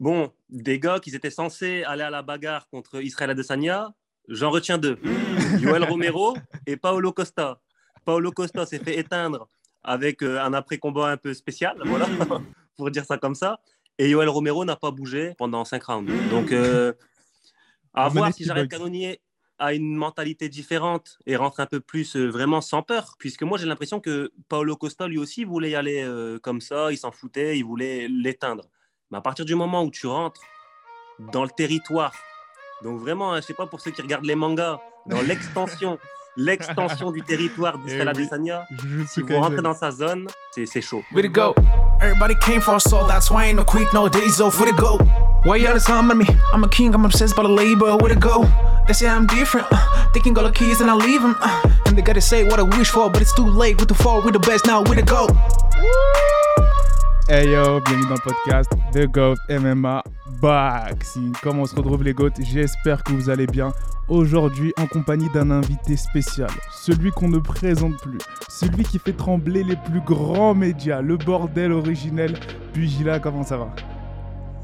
Bon, 0.00 0.32
des 0.48 0.80
gars 0.80 0.98
qui 0.98 1.14
étaient 1.14 1.30
censés 1.30 1.84
aller 1.84 2.02
à 2.02 2.08
la 2.08 2.22
bagarre 2.22 2.70
contre 2.70 3.02
Israël 3.02 3.28
Adesanya, 3.32 3.92
j'en 4.28 4.48
retiens 4.48 4.78
deux. 4.78 4.98
Joel 5.60 5.84
Romero 5.84 6.34
et 6.66 6.78
Paolo 6.78 7.12
Costa. 7.12 7.60
Paolo 8.06 8.32
Costa 8.32 8.64
s'est 8.64 8.78
fait 8.78 8.98
éteindre 8.98 9.46
avec 9.82 10.22
euh, 10.22 10.40
un 10.40 10.54
après-combat 10.54 11.08
un 11.08 11.18
peu 11.18 11.34
spécial, 11.34 11.76
voilà, 11.84 12.08
pour 12.78 12.90
dire 12.90 13.04
ça 13.04 13.18
comme 13.18 13.34
ça. 13.34 13.60
Et 13.98 14.08
Joel 14.08 14.30
Romero 14.30 14.64
n'a 14.64 14.74
pas 14.74 14.90
bougé 14.90 15.34
pendant 15.36 15.66
cinq 15.66 15.84
rounds. 15.84 16.10
Donc, 16.30 16.50
euh, 16.50 16.94
à 17.92 18.08
voir 18.08 18.32
si 18.32 18.44
Jared 18.44 18.70
Cannonier 18.70 19.20
a 19.58 19.74
une 19.74 19.94
mentalité 19.94 20.48
différente 20.48 21.18
et 21.26 21.36
rentre 21.36 21.60
un 21.60 21.66
peu 21.66 21.80
plus 21.80 22.16
euh, 22.16 22.28
vraiment 22.28 22.62
sans 22.62 22.82
peur. 22.82 23.16
Puisque 23.18 23.42
moi, 23.42 23.58
j'ai 23.58 23.66
l'impression 23.66 24.00
que 24.00 24.32
Paolo 24.48 24.76
Costa, 24.76 25.06
lui 25.08 25.18
aussi, 25.18 25.44
voulait 25.44 25.72
y 25.72 25.74
aller 25.74 26.08
comme 26.42 26.62
ça, 26.62 26.90
il 26.90 26.96
s'en 26.96 27.12
foutait, 27.12 27.58
il 27.58 27.64
voulait 27.64 28.08
l'éteindre. 28.08 28.70
Mais 29.10 29.18
à 29.18 29.20
partir 29.20 29.44
du 29.44 29.54
moment 29.54 29.82
où 29.82 29.90
tu 29.90 30.06
rentres 30.06 30.40
dans 31.18 31.42
le 31.42 31.50
territoire, 31.50 32.12
donc 32.82 33.00
vraiment, 33.00 33.32
hein, 33.32 33.40
je 33.40 33.46
sais 33.46 33.54
pas 33.54 33.66
pour 33.66 33.80
ceux 33.80 33.90
qui 33.90 34.02
regardent 34.02 34.24
les 34.24 34.34
mangas, 34.36 34.78
dans 35.06 35.20
l'extension 35.20 35.98
l'extension 36.36 37.10
du 37.10 37.22
territoire 37.22 37.76
d'Israël 37.78 38.06
eh 38.06 38.10
Adesanya. 38.10 38.66
Si 39.08 39.20
vous 39.22 39.36
rentrez 39.36 39.62
dans 39.62 39.74
sa 39.74 39.90
zone, 39.90 40.28
c'est 40.52 40.80
chaud. 40.80 41.02
We 41.12 41.28
go. 41.28 41.54
Everybody 42.00 42.34
came 42.40 42.60
for 42.60 42.76
us, 42.76 42.84
so 42.84 43.06
that's 43.06 43.30
why 43.30 43.46
ain't 43.46 43.56
no 43.56 43.64
quick 43.64 43.92
no 43.92 44.08
days 44.08 44.40
off. 44.40 44.58
Where 44.58 44.72
to 44.72 44.76
go? 44.76 44.98
Why 45.44 45.56
you 45.56 45.68
all 45.68 45.74
the 45.74 45.80
time 45.80 46.10
on 46.10 46.18
me? 46.18 46.26
I'm 46.52 46.64
a 46.64 46.68
king, 46.68 46.94
I'm 46.94 47.04
obsessed 47.04 47.36
by 47.36 47.42
the 47.42 47.48
labor. 47.48 47.96
Where 47.96 48.14
to 48.14 48.18
go? 48.18 48.46
They 48.86 48.94
say 48.94 49.08
I'm 49.08 49.26
different. 49.26 49.66
Uh, 49.70 50.08
they 50.14 50.20
can 50.20 50.32
go 50.32 50.42
the 50.42 50.52
keys 50.52 50.80
and 50.80 50.90
I 50.90 50.94
leave 50.94 51.20
them. 51.20 51.36
Uh, 51.40 51.62
and 51.86 51.98
they 51.98 52.02
gotta 52.02 52.20
say 52.20 52.44
what 52.44 52.58
I 52.58 52.62
wish 52.62 52.88
for, 52.88 53.10
but 53.10 53.20
it's 53.20 53.34
too 53.34 53.46
late. 53.46 53.78
With 53.78 53.88
the 53.88 53.94
fall, 53.94 54.22
we 54.22 54.30
the 54.30 54.38
best 54.38 54.66
now. 54.66 54.82
Where 54.82 54.94
to 54.94 55.02
go? 55.02 55.26
Hey 57.32 57.52
yo, 57.52 57.80
bienvenue 57.82 58.08
dans 58.08 58.16
le 58.16 58.24
podcast 58.24 58.72
The 58.92 59.06
GOAT 59.06 59.36
MMA 59.48 60.02
Boxing. 60.40 61.32
Comment 61.40 61.62
on 61.62 61.66
se 61.66 61.76
retrouve 61.76 62.02
les 62.02 62.12
GOAT 62.12 62.32
J'espère 62.40 63.04
que 63.04 63.12
vous 63.12 63.30
allez 63.30 63.46
bien. 63.46 63.72
Aujourd'hui 64.08 64.72
en 64.76 64.88
compagnie 64.88 65.28
d'un 65.28 65.52
invité 65.52 65.96
spécial, 65.96 66.50
celui 66.72 67.12
qu'on 67.12 67.28
ne 67.28 67.38
présente 67.38 67.96
plus, 68.02 68.18
celui 68.48 68.82
qui 68.82 68.98
fait 68.98 69.12
trembler 69.12 69.62
les 69.62 69.76
plus 69.76 70.00
grands 70.00 70.56
médias, 70.56 71.02
le 71.02 71.18
bordel 71.18 71.70
originel. 71.70 72.34
Pugila, 72.72 73.20
comment 73.20 73.44
ça 73.44 73.58
va? 73.58 73.76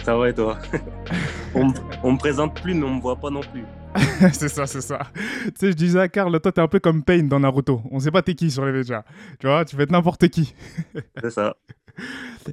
Ça 0.03 0.17
va 0.17 0.28
et 0.28 0.34
toi? 0.34 0.59
On, 1.55 1.72
on 2.03 2.12
me 2.14 2.19
présente 2.19 2.61
plus 2.61 2.75
mais 2.75 2.84
on 2.84 2.97
me 2.97 3.00
voit 3.00 3.17
pas 3.17 3.31
non 3.31 3.41
plus. 3.41 3.64
c'est 4.33 4.48
ça, 4.48 4.67
c'est 4.67 4.81
ça. 4.81 4.98
Tu 5.14 5.53
sais, 5.56 5.70
je 5.70 5.77
disais 5.77 6.00
à 6.00 6.09
Karl, 6.09 6.39
toi, 6.41 6.50
t'es 6.50 6.61
un 6.61 6.69
peu 6.69 6.81
comme 6.81 7.05
Pain 7.05 7.22
dans 7.22 7.39
Naruto. 7.39 7.81
On 7.92 8.00
sait 8.00 8.11
pas 8.11 8.22
t'es 8.22 8.34
qui 8.34 8.50
sur 8.50 8.67
les 8.67 8.72
médias. 8.72 9.05
Tu 9.39 9.47
vois, 9.47 9.64
tu 9.64 9.77
fais 9.77 9.84
être 9.84 9.92
n'importe 9.92 10.28
qui. 10.28 10.53
c'est 11.22 11.31
ça. 11.31 11.55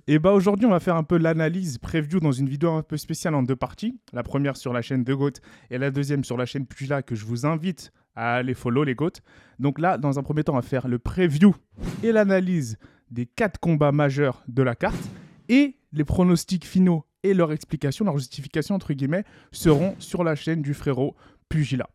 Et 0.08 0.20
bah 0.20 0.32
aujourd'hui, 0.32 0.66
on 0.66 0.72
va 0.72 0.80
faire 0.80 0.96
un 0.96 1.04
peu 1.04 1.18
l'analyse 1.18 1.78
preview 1.78 2.20
dans 2.20 2.32
une 2.32 2.50
vidéo 2.50 2.72
un 2.72 2.84
peu 2.84 2.98
spéciale 2.98 3.36
en 3.36 3.44
deux 3.44 3.56
parties. 3.56 4.00
La 4.12 4.24
première 4.24 4.58
sur 4.58 4.74
la 4.74 4.82
chaîne 4.82 5.04
de 5.04 5.14
Goat 5.14 5.34
et 5.70 5.78
la 5.78 5.92
deuxième 5.92 6.24
sur 6.24 6.38
la 6.38 6.46
chaîne 6.46 6.66
Pugila 6.66 7.04
que 7.04 7.16
je 7.16 7.26
vous 7.26 7.46
invite 7.46 7.92
à 8.16 8.36
aller 8.36 8.54
follow 8.54 8.84
les 8.84 8.96
Goat. 8.96 9.22
Donc 9.60 9.80
là, 9.80 9.98
dans 9.98 10.20
un 10.20 10.24
premier 10.24 10.44
temps, 10.44 10.54
on 10.54 10.58
va 10.58 10.62
faire 10.62 10.88
le 10.88 11.00
preview 11.00 11.56
et 12.04 12.12
l'analyse 12.12 12.78
des 13.12 13.26
quatre 13.26 13.60
combats 13.60 13.92
majeurs 13.92 14.44
de 14.48 14.64
la 14.64 14.76
carte 14.76 15.10
et 15.50 15.78
les 15.92 16.04
pronostics 16.04 16.66
finaux 16.66 17.06
et 17.22 17.34
leur 17.34 17.52
explication, 17.52 18.06
leur 18.06 18.18
justification 18.18 18.76
entre 18.76 18.94
guillemets 18.94 19.24
seront 19.52 19.96
sur 20.00 20.24
la 20.24 20.36
chaîne 20.36 20.62
du 20.62 20.74
frérot 20.74 21.16
Pugila. 21.50 21.90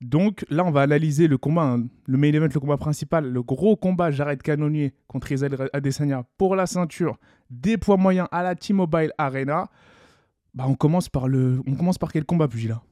Donc 0.00 0.46
là, 0.48 0.64
on 0.64 0.70
va 0.70 0.82
analyser 0.82 1.26
le 1.26 1.38
combat, 1.38 1.62
hein, 1.62 1.86
le 2.06 2.18
main 2.18 2.32
event, 2.32 2.48
le 2.52 2.60
combat 2.60 2.76
principal, 2.76 3.30
le 3.30 3.42
gros 3.42 3.76
combat 3.76 4.10
Jared 4.10 4.40
Cannonier 4.42 4.94
contre 5.08 5.32
Israël 5.32 5.68
Adesanya 5.72 6.24
pour 6.36 6.54
la 6.54 6.66
ceinture 6.66 7.18
des 7.50 7.76
poids 7.76 7.96
moyens 7.96 8.28
à 8.30 8.42
la 8.42 8.54
T-Mobile 8.54 9.12
Arena. 9.18 9.68
Bah, 10.54 10.64
on, 10.68 10.74
commence 10.74 11.08
par 11.08 11.26
le... 11.26 11.60
on 11.66 11.74
commence 11.74 11.98
par 11.98 12.12
quel 12.12 12.24
combat, 12.24 12.46
Pugila? 12.46 12.82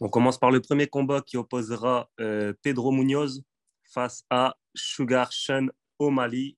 On 0.00 0.08
commence 0.08 0.38
par 0.38 0.50
le 0.50 0.60
premier 0.60 0.88
combat 0.88 1.20
qui 1.20 1.36
opposera 1.36 2.10
euh, 2.20 2.52
Pedro 2.62 2.90
Munoz 2.90 3.44
face 3.84 4.24
à 4.30 4.56
Sugar 4.74 5.32
Sean 5.32 5.68
O'Malley. 6.00 6.56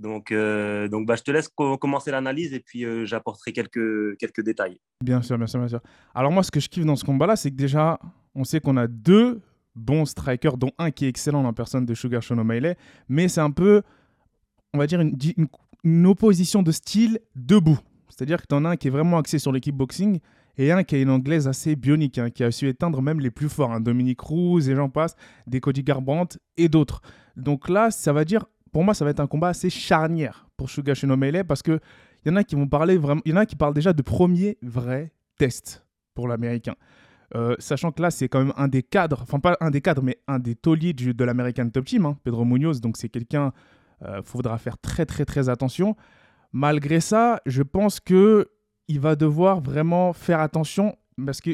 Donc, 0.00 0.32
euh, 0.32 0.88
donc 0.88 1.06
bah, 1.06 1.14
je 1.16 1.22
te 1.22 1.30
laisse 1.30 1.48
commencer 1.48 2.10
l'analyse 2.10 2.54
et 2.54 2.60
puis 2.60 2.84
euh, 2.84 3.04
j'apporterai 3.04 3.52
quelques, 3.52 4.16
quelques 4.16 4.42
détails. 4.42 4.80
Bien 5.04 5.20
sûr, 5.20 5.36
bien 5.36 5.46
sûr, 5.46 5.58
bien 5.58 5.68
sûr. 5.68 5.80
Alors 6.14 6.32
moi, 6.32 6.42
ce 6.42 6.50
que 6.50 6.58
je 6.58 6.68
kiffe 6.68 6.86
dans 6.86 6.96
ce 6.96 7.04
combat-là, 7.04 7.36
c'est 7.36 7.50
que 7.50 7.56
déjà, 7.56 8.00
on 8.34 8.44
sait 8.44 8.60
qu'on 8.60 8.78
a 8.78 8.86
deux 8.86 9.42
bons 9.76 10.06
strikers, 10.06 10.56
dont 10.56 10.70
un 10.78 10.90
qui 10.90 11.04
est 11.04 11.08
excellent 11.08 11.44
en 11.44 11.52
personne 11.52 11.84
de 11.84 11.94
Sugar 11.94 12.22
Sean 12.22 12.38
O'Malley, 12.38 12.76
mais 13.10 13.28
c'est 13.28 13.42
un 13.42 13.50
peu, 13.50 13.82
on 14.72 14.78
va 14.78 14.86
dire, 14.86 15.00
une, 15.00 16.06
opposition 16.06 16.62
de 16.62 16.72
style 16.72 17.20
debout. 17.36 17.78
C'est-à-dire 18.08 18.40
que 18.40 18.46
tu 18.48 18.54
en 18.54 18.64
as 18.64 18.70
un 18.70 18.76
qui 18.76 18.88
est 18.88 18.90
vraiment 18.90 19.18
axé 19.18 19.38
sur 19.38 19.52
l'équipe 19.52 19.76
boxing 19.76 20.18
et 20.56 20.72
un 20.72 20.82
qui 20.82 20.94
a 20.94 20.98
une 20.98 21.10
anglaise 21.10 21.46
assez 21.46 21.76
bionique, 21.76 22.18
hein, 22.18 22.30
qui 22.30 22.42
a 22.42 22.50
su 22.50 22.68
éteindre 22.68 23.02
même 23.02 23.20
les 23.20 23.30
plus 23.30 23.48
forts, 23.48 23.72
hein, 23.72 23.80
Dominique 23.80 24.18
Cruz 24.18 24.68
et 24.68 24.74
j'en 24.74 24.88
passe, 24.88 25.14
des 25.46 25.60
Cody 25.60 25.82
Garbrandt 25.82 26.38
et 26.56 26.68
d'autres. 26.68 27.02
Donc 27.36 27.68
là, 27.68 27.90
ça 27.90 28.12
va 28.12 28.24
dire, 28.24 28.44
pour 28.72 28.84
moi, 28.84 28.94
ça 28.94 29.04
va 29.04 29.10
être 29.10 29.20
un 29.20 29.26
combat 29.26 29.48
assez 29.48 29.70
charnière 29.70 30.48
pour 30.56 30.70
Sugar 30.70 30.96
Sean 30.96 31.10
O'Malley 31.10 31.44
parce 31.44 31.62
que 31.62 31.80
il 32.24 32.30
y 32.30 32.32
en 32.32 32.36
a 32.36 32.44
qui 32.44 32.54
vont 32.54 32.68
parler 32.68 32.98
vraiment, 32.98 33.22
il 33.24 33.32
y 33.32 33.34
en 33.34 33.38
a 33.38 33.46
qui 33.46 33.56
parlent 33.56 33.74
déjà 33.74 33.92
de 33.92 34.02
premier 34.02 34.58
vrai 34.62 35.12
test 35.38 35.86
pour 36.14 36.28
l'américain. 36.28 36.74
Euh, 37.34 37.54
sachant 37.58 37.92
que 37.92 38.02
là, 38.02 38.10
c'est 38.10 38.28
quand 38.28 38.40
même 38.40 38.52
un 38.56 38.68
des 38.68 38.82
cadres, 38.82 39.20
enfin 39.22 39.38
pas 39.38 39.56
un 39.60 39.70
des 39.70 39.80
cadres, 39.80 40.02
mais 40.02 40.18
un 40.26 40.38
des 40.38 40.56
tauliers 40.56 40.92
de 40.92 41.24
l'American 41.24 41.68
Top 41.70 41.84
Team, 41.84 42.06
hein, 42.06 42.18
Pedro 42.24 42.44
Munoz. 42.44 42.80
Donc 42.80 42.96
c'est 42.96 43.08
quelqu'un, 43.08 43.52
euh, 44.02 44.20
faudra 44.22 44.58
faire 44.58 44.78
très 44.78 45.06
très 45.06 45.24
très 45.24 45.48
attention. 45.48 45.96
Malgré 46.52 47.00
ça, 47.00 47.40
je 47.46 47.62
pense 47.62 48.00
que 48.00 48.50
il 48.88 48.98
va 48.98 49.14
devoir 49.14 49.60
vraiment 49.60 50.12
faire 50.12 50.40
attention 50.40 50.96
parce 51.24 51.40
que 51.40 51.50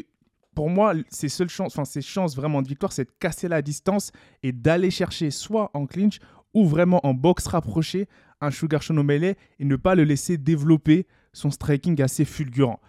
pour 0.55 0.71
moi, 0.71 0.93
ses 1.09 1.29
seules 1.29 1.49
chances, 1.49 1.73
enfin 1.73 1.85
ses 1.85 2.01
chances 2.01 2.35
vraiment 2.35 2.63
de 2.63 2.67
victoire, 2.67 2.91
c'est 2.91 3.05
de 3.05 3.11
casser 3.19 3.47
la 3.47 3.61
distance 3.61 4.11
et 4.41 4.51
d'aller 4.51 4.89
chercher 4.89 5.29
soit 5.29 5.69
en 5.75 5.85
clinch 5.85 6.19
ou 6.53 6.65
vraiment 6.65 7.05
en 7.05 7.13
boxe 7.13 7.47
rapproché 7.47 8.07
un 8.41 8.51
Sugar 8.51 8.83
Sean 8.83 8.97
O'Malley 8.97 9.35
et 9.59 9.65
ne 9.65 9.75
pas 9.75 9.95
le 9.95 10.03
laisser 10.03 10.37
développer 10.37 11.07
son 11.33 11.51
striking 11.51 12.01
assez 12.01 12.25
fulgurant. 12.25 12.79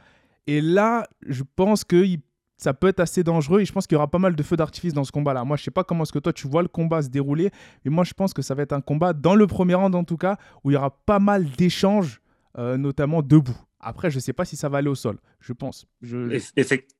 Et 0.47 0.61
là, 0.61 1.07
je 1.27 1.43
pense 1.57 1.85
qu'il 1.85 2.21
ça 2.57 2.75
peut 2.75 2.89
être 2.89 3.01
assez 3.01 3.23
dangereux 3.23 3.61
et 3.61 3.65
je 3.65 3.73
pense 3.73 3.87
qu'il 3.87 3.95
y 3.95 3.99
aura 3.99 4.11
pas 4.11 4.19
mal 4.19 4.35
de 4.35 4.43
feux 4.43 4.57
d'artifice 4.57 4.93
dans 4.93 5.05
ce 5.05 5.13
combat-là. 5.13 5.45
Moi, 5.45 5.57
je 5.57 5.63
sais 5.63 5.71
pas 5.71 5.85
comment 5.85 6.03
est-ce 6.03 6.13
que 6.13 6.19
toi 6.19 6.33
tu 6.33 6.49
vois 6.49 6.63
le 6.63 6.69
combat 6.69 7.03
se 7.03 7.09
dérouler, 7.09 7.51
mais 7.85 7.91
moi 7.91 8.05
je 8.05 8.13
pense 8.13 8.35
que 8.35 8.43
ça 8.43 8.55
va 8.55 8.63
être 8.63 8.73
un 8.73 8.81
combat 8.81 9.13
dans 9.13 9.37
le 9.37 9.47
premier 9.47 9.75
round 9.75 9.95
en 9.95 10.05
tout 10.05 10.17
cas 10.17 10.37
où 10.65 10.71
il 10.71 10.75
y 10.75 10.77
aura 10.77 10.91
pas 10.91 11.21
mal 11.21 11.45
d'échanges, 11.45 12.21
euh, 12.59 12.77
notamment 12.77 13.23
debout. 13.23 13.57
Après, 13.81 14.11
je 14.11 14.19
sais 14.19 14.33
pas 14.33 14.45
si 14.45 14.57
ça 14.57 14.69
va 14.69 14.79
aller 14.79 14.89
au 14.89 14.95
sol. 14.95 15.19
Je 15.41 15.53
pense. 15.53 15.87
Je... 16.03 16.41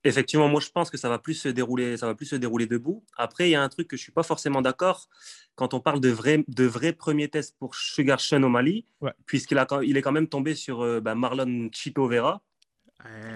Effectivement, 0.05 0.49
moi 0.49 0.61
je 0.61 0.71
pense 0.71 0.91
que 0.91 0.97
ça 0.97 1.09
va 1.09 1.19
plus 1.19 1.35
se 1.35 1.49
dérouler, 1.49 1.97
ça 1.97 2.07
va 2.07 2.15
plus 2.15 2.27
se 2.27 2.37
dérouler 2.37 2.67
debout. 2.67 3.05
Après, 3.17 3.49
il 3.49 3.53
y 3.53 3.57
a 3.57 3.63
un 3.63 3.69
truc 3.69 3.89
que 3.89 3.97
je 3.97 4.03
suis 4.03 4.13
pas 4.13 4.23
forcément 4.23 4.63
d'accord 4.63 5.09
quand 5.57 5.75
on 5.75 5.81
parle 5.81 6.01
de 6.01 6.09
vrais 6.09 6.45
de 6.47 6.65
vrai 6.65 6.93
premiers 6.93 7.29
tests 7.29 7.57
pour 7.59 7.75
Sugar 7.75 8.21
Sean 8.21 8.43
au 8.45 8.49
Mali, 8.49 8.87
puisqu'il 9.27 9.59
a 9.59 9.67
il 9.83 9.97
est 9.97 10.03
quand 10.03 10.13
même 10.13 10.29
tombé 10.29 10.55
sur 10.55 10.83
euh, 10.83 11.01
bah, 11.01 11.15
Marlon 11.15 11.69
Chito 11.73 12.07
Vera 12.07 12.43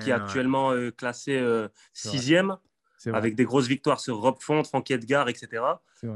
qui 0.01 0.11
est 0.11 0.13
actuellement 0.13 0.73
euh, 0.73 0.91
classé 0.91 1.37
euh, 1.37 1.69
sixième, 1.93 2.57
avec 3.13 3.35
des 3.35 3.45
grosses 3.45 3.67
victoires 3.67 4.01
sur 4.01 4.19
Rob 4.19 4.37
Font, 4.41 4.63
Frankie 4.65 4.93
Edgar, 4.93 5.29
etc. 5.29 5.63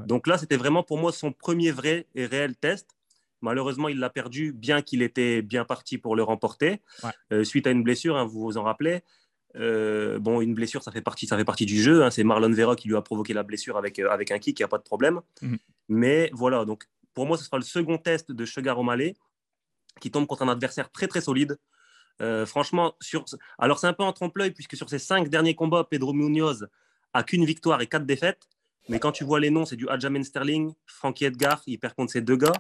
Donc 0.07 0.27
là, 0.27 0.39
c'était 0.39 0.57
vraiment 0.57 0.83
pour 0.83 0.99
moi 0.99 1.13
son 1.13 1.33
premier 1.33 1.71
vrai 1.71 2.07
et 2.15 2.27
réel 2.27 2.57
test. 2.57 2.96
Malheureusement, 3.47 3.89
il 3.89 3.99
l'a 3.99 4.11
perdu, 4.11 4.53
bien 4.53 4.83
qu'il 4.83 5.03
était 5.03 5.41
bien 5.41 5.65
parti 5.65 5.99
pour 5.99 6.17
le 6.17 6.23
remporter, 6.23 6.81
euh, 7.33 7.45
suite 7.45 7.67
à 7.67 7.71
une 7.71 7.83
blessure, 7.83 8.17
hein, 8.17 8.25
vous 8.25 8.41
vous 8.41 8.59
en 8.59 8.65
rappelez. 8.65 9.03
bon, 9.55 10.41
une 10.41 10.55
blessure, 10.55 10.83
ça 10.83 10.93
fait 10.93 11.01
partie, 11.01 11.27
ça 11.27 11.37
fait 11.37 11.45
partie 11.45 11.67
du 11.67 11.81
jeu. 11.81 12.05
Hein. 12.05 12.11
C'est 12.11 12.25
Marlon 12.25 12.53
Vera 12.53 12.77
qui 12.77 12.89
lui 12.89 12.97
a 12.97 13.03
provoqué 13.03 13.33
la 13.35 13.43
blessure 13.43 13.77
avec, 13.77 13.99
avec 13.99 14.31
un 14.31 14.39
kick, 14.39 14.59
il 14.59 14.63
n'y 14.63 14.65
a 14.65 14.69
pas 14.69 14.79
de 14.79 14.89
problème. 14.93 15.21
Mhm. 15.43 15.59
Mais 15.89 16.31
voilà, 16.35 16.65
donc 16.65 16.85
pour 17.15 17.27
moi, 17.27 17.39
ce 17.39 17.45
sera 17.45 17.57
le 17.57 17.65
second 17.65 17.99
test 17.99 18.31
de 18.31 18.45
Sugar 18.45 18.79
O'Malley, 18.79 19.15
qui 20.01 20.11
tombe 20.11 20.27
contre 20.27 20.43
un 20.43 20.49
adversaire 20.49 20.91
très 20.91 21.09
très 21.09 21.23
solide. 21.23 21.59
Euh, 22.21 22.47
franchement, 22.47 22.95
sur... 23.01 23.25
alors 23.59 23.79
c'est 23.79 23.87
un 23.87 23.93
peu 23.93 24.03
en 24.03 24.13
trompe-l'œil, 24.13 24.51
puisque 24.51 24.77
sur 24.77 24.89
ces 24.89 24.99
cinq 24.99 25.29
derniers 25.29 25.55
combats, 25.55 25.85
Pedro 25.85 26.13
Munoz 26.13 26.69
a 27.13 27.23
qu'une 27.23 27.45
victoire 27.45 27.81
et 27.81 27.87
quatre 27.87 28.07
défaites. 28.07 28.49
Mais 28.89 29.01
quand 29.01 29.13
tu 29.13 29.25
vois 29.25 29.41
les 29.41 29.51
noms, 29.51 29.65
c'est 29.65 29.77
du 29.77 29.89
Aljamain 29.89 30.23
Sterling, 30.23 30.73
Frankie 30.87 31.25
Edgar, 31.25 31.63
il 31.67 31.79
perd 31.79 31.95
contre 31.95 32.13
ces 32.13 32.21
deux 32.21 32.37
gars. 32.37 32.53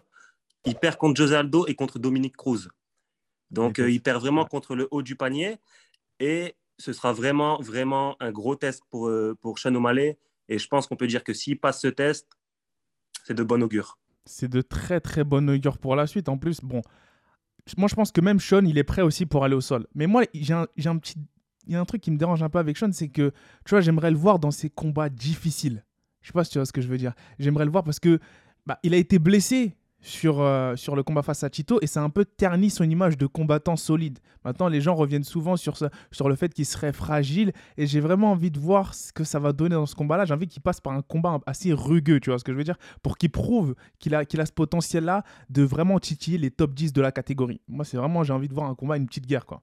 Il 0.66 0.74
perd 0.74 0.96
contre 0.96 1.16
José 1.16 1.36
Aldo 1.36 1.66
et 1.66 1.74
contre 1.74 1.98
Dominique 1.98 2.36
Cruz. 2.36 2.68
Donc, 3.50 3.78
euh, 3.78 3.90
il 3.90 4.02
perd 4.02 4.20
vraiment 4.20 4.44
contre 4.44 4.74
le 4.74 4.88
haut 4.90 5.02
du 5.02 5.14
panier. 5.16 5.58
Et 6.18 6.56
ce 6.78 6.92
sera 6.92 7.12
vraiment, 7.12 7.60
vraiment 7.60 8.16
un 8.20 8.32
gros 8.32 8.56
test 8.56 8.82
pour, 8.90 9.08
euh, 9.08 9.36
pour 9.40 9.58
Sean 9.58 9.74
O'Malley. 9.74 10.18
Et 10.48 10.58
je 10.58 10.66
pense 10.66 10.86
qu'on 10.86 10.96
peut 10.96 11.06
dire 11.06 11.24
que 11.24 11.32
s'il 11.32 11.58
passe 11.58 11.80
ce 11.80 11.88
test, 11.88 12.26
c'est 13.24 13.34
de 13.34 13.42
bon 13.42 13.62
augure. 13.62 13.98
C'est 14.24 14.48
de 14.48 14.60
très, 14.60 15.00
très 15.00 15.24
bon 15.24 15.48
augure 15.48 15.78
pour 15.78 15.94
la 15.94 16.06
suite. 16.06 16.28
En 16.28 16.36
plus, 16.36 16.60
bon, 16.60 16.82
moi, 17.76 17.88
je 17.88 17.94
pense 17.94 18.12
que 18.12 18.20
même 18.20 18.40
Sean, 18.40 18.64
il 18.64 18.78
est 18.78 18.84
prêt 18.84 19.02
aussi 19.02 19.24
pour 19.26 19.44
aller 19.44 19.54
au 19.54 19.60
sol. 19.60 19.86
Mais 19.94 20.06
moi, 20.06 20.24
j'ai 20.34 20.52
un, 20.52 20.66
un, 20.84 20.98
petit. 20.98 21.14
Il 21.66 21.72
y 21.72 21.76
a 21.76 21.80
un 21.80 21.84
truc 21.84 22.02
qui 22.02 22.10
me 22.10 22.16
dérange 22.16 22.42
un 22.42 22.48
peu 22.48 22.58
avec 22.58 22.76
Sean, 22.76 22.90
c'est 22.92 23.08
que, 23.08 23.30
tu 23.64 23.70
vois, 23.70 23.80
j'aimerais 23.80 24.10
le 24.10 24.16
voir 24.16 24.38
dans 24.38 24.50
ses 24.50 24.70
combats 24.70 25.08
difficiles. 25.08 25.84
Je 26.22 26.28
sais 26.28 26.32
pas 26.32 26.44
si 26.44 26.50
tu 26.50 26.58
vois 26.58 26.66
ce 26.66 26.72
que 26.72 26.80
je 26.80 26.88
veux 26.88 26.98
dire. 26.98 27.12
J'aimerais 27.38 27.64
le 27.64 27.70
voir 27.70 27.84
parce 27.84 28.00
que 28.00 28.18
bah, 28.66 28.78
il 28.82 28.94
a 28.94 28.96
été 28.96 29.20
blessé 29.20 29.76
sur, 30.06 30.40
euh, 30.40 30.76
sur 30.76 30.94
le 30.94 31.02
combat 31.02 31.22
face 31.22 31.42
à 31.42 31.50
Tito 31.50 31.78
et 31.82 31.86
ça 31.86 32.00
a 32.00 32.04
un 32.04 32.10
peu 32.10 32.24
terni 32.24 32.70
son 32.70 32.84
image 32.84 33.18
de 33.18 33.26
combattant 33.26 33.76
solide. 33.76 34.20
Maintenant, 34.44 34.68
les 34.68 34.80
gens 34.80 34.94
reviennent 34.94 35.24
souvent 35.24 35.56
sur, 35.56 35.76
sur 36.12 36.28
le 36.28 36.36
fait 36.36 36.54
qu'il 36.54 36.64
serait 36.64 36.92
fragile 36.92 37.52
et 37.76 37.86
j'ai 37.86 38.00
vraiment 38.00 38.30
envie 38.30 38.52
de 38.52 38.58
voir 38.58 38.94
ce 38.94 39.12
que 39.12 39.24
ça 39.24 39.40
va 39.40 39.52
donner 39.52 39.74
dans 39.74 39.86
ce 39.86 39.96
combat-là. 39.96 40.24
J'ai 40.24 40.34
envie 40.34 40.46
qu'il 40.46 40.62
passe 40.62 40.80
par 40.80 40.92
un 40.92 41.02
combat 41.02 41.40
assez 41.46 41.72
rugueux, 41.72 42.20
tu 42.20 42.30
vois 42.30 42.38
ce 42.38 42.44
que 42.44 42.52
je 42.52 42.56
veux 42.56 42.64
dire, 42.64 42.78
pour 43.02 43.18
qu'il 43.18 43.30
prouve 43.30 43.74
qu'il 43.98 44.14
a, 44.14 44.24
qu'il 44.24 44.40
a 44.40 44.46
ce 44.46 44.52
potentiel-là 44.52 45.24
de 45.50 45.62
vraiment 45.64 45.98
titiller 45.98 46.38
les 46.38 46.52
top 46.52 46.72
10 46.72 46.92
de 46.92 47.00
la 47.00 47.10
catégorie. 47.10 47.60
Moi, 47.66 47.84
c'est 47.84 47.96
vraiment, 47.96 48.22
j'ai 48.22 48.32
envie 48.32 48.48
de 48.48 48.54
voir 48.54 48.70
un 48.70 48.74
combat, 48.76 48.96
une 48.96 49.06
petite 49.06 49.26
guerre, 49.26 49.44
quoi. 49.44 49.62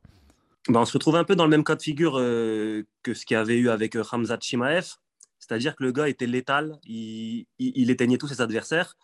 Bah, 0.68 0.80
on 0.82 0.86
se 0.86 0.94
retrouve 0.94 1.16
un 1.16 1.26
peu 1.26 1.36
dans 1.36 1.44
le 1.44 1.50
même 1.50 1.64
cas 1.64 1.76
de 1.76 1.82
figure 1.82 2.18
euh, 2.18 2.84
que 3.02 3.14
ce 3.14 3.26
qu'il 3.26 3.36
y 3.36 3.38
avait 3.38 3.58
eu 3.58 3.70
avec 3.70 3.96
euh, 3.96 4.04
Hamza 4.12 4.38
Chimaev. 4.40 4.96
C'est-à-dire 5.40 5.76
que 5.76 5.84
le 5.84 5.92
gars 5.92 6.08
était 6.08 6.26
létal, 6.26 6.80
il, 6.86 7.46
il 7.60 7.90
éteignait 7.90 8.18
tous 8.18 8.30
ses 8.30 8.40
adversaires. 8.40 8.96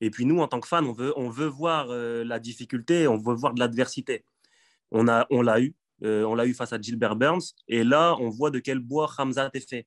Et 0.00 0.10
puis 0.10 0.26
nous, 0.26 0.40
en 0.40 0.48
tant 0.48 0.60
que 0.60 0.68
fans, 0.68 0.84
on 0.84 0.92
veut, 0.92 1.12
on 1.16 1.30
veut 1.30 1.46
voir 1.46 1.86
euh, 1.90 2.24
la 2.24 2.38
difficulté, 2.38 3.08
on 3.08 3.16
veut 3.16 3.34
voir 3.34 3.54
de 3.54 3.60
l'adversité. 3.60 4.24
On, 4.90 5.04
l'a 5.04 5.26
eu, 5.60 5.74
euh, 6.04 6.24
on 6.24 6.34
l'a 6.34 6.46
eu 6.46 6.54
face 6.54 6.72
à 6.72 6.80
Gilbert 6.80 7.16
Burns, 7.16 7.54
et 7.66 7.82
là, 7.82 8.16
on 8.20 8.28
voit 8.28 8.50
de 8.50 8.58
quel 8.58 8.78
bois 8.78 9.10
Hamza 9.18 9.50
est 9.52 9.68
fait. 9.68 9.86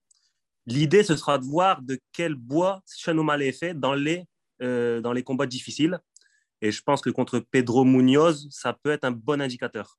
L'idée, 0.66 1.04
ce 1.04 1.16
sera 1.16 1.38
de 1.38 1.46
voir 1.46 1.82
de 1.82 2.00
quel 2.12 2.36
bois 2.36 2.82
Sean 2.86 3.28
est 3.40 3.52
fait 3.52 3.74
dans 3.74 3.94
les, 3.94 4.26
euh, 4.62 5.02
dans 5.02 5.14
les 5.14 5.24
combats 5.24 5.48
difficiles. 5.48 6.00
Et 6.62 6.72
je 6.72 6.84
pense 6.84 7.02
que 7.02 7.10
contre 7.10 7.40
Pedro 7.40 7.86
Munoz, 7.86 8.48
ça 8.52 8.74
peut 8.74 8.92
être 8.92 9.06
un 9.06 9.12
bon 9.12 9.42
indicateur. 9.42 9.98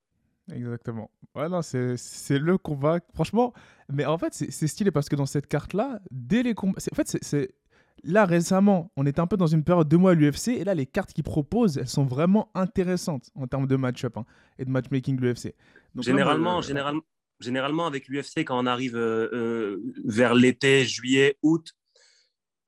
Exactement. 0.52 1.10
Ouais, 1.34 1.46
c'est, 1.62 2.38
le 2.38 2.58
combat. 2.58 3.00
Franchement, 3.14 3.52
mais 3.88 4.04
en 4.04 4.18
fait, 4.18 4.34
c'est, 4.34 4.66
stylé 4.66 4.90
parce 4.90 5.08
que 5.08 5.16
dans 5.16 5.26
cette 5.26 5.46
carte-là, 5.46 6.00
dès 6.10 6.42
les 6.42 6.54
combats. 6.54 6.78
En 6.92 6.94
fait, 6.94 7.18
c'est, 7.22 7.54
Là, 8.02 8.24
récemment, 8.24 8.90
on 8.96 9.04
était 9.06 9.20
un 9.20 9.26
peu 9.26 9.36
dans 9.36 9.46
une 9.46 9.64
période 9.64 9.88
de 9.88 9.96
mois 9.96 10.12
à 10.12 10.14
l'UFC, 10.14 10.48
et 10.48 10.64
là, 10.64 10.74
les 10.74 10.86
cartes 10.86 11.12
qu'ils 11.12 11.24
proposent, 11.24 11.78
elles 11.78 11.88
sont 11.88 12.04
vraiment 12.04 12.50
intéressantes 12.54 13.30
en 13.34 13.46
termes 13.46 13.66
de 13.66 13.76
match-up 13.76 14.16
hein, 14.16 14.24
et 14.58 14.64
de 14.64 14.70
matchmaking 14.70 15.16
de 15.16 15.22
l'UFC. 15.22 15.54
Généralement, 15.98 16.62
généralement, 16.62 17.02
généralement, 17.40 17.86
avec 17.86 18.08
l'UFC, 18.08 18.38
quand 18.38 18.58
on 18.58 18.66
arrive 18.66 18.96
euh, 18.96 19.28
euh, 19.32 19.82
vers 20.04 20.34
l'été, 20.34 20.84
juillet, 20.84 21.36
août, 21.42 21.74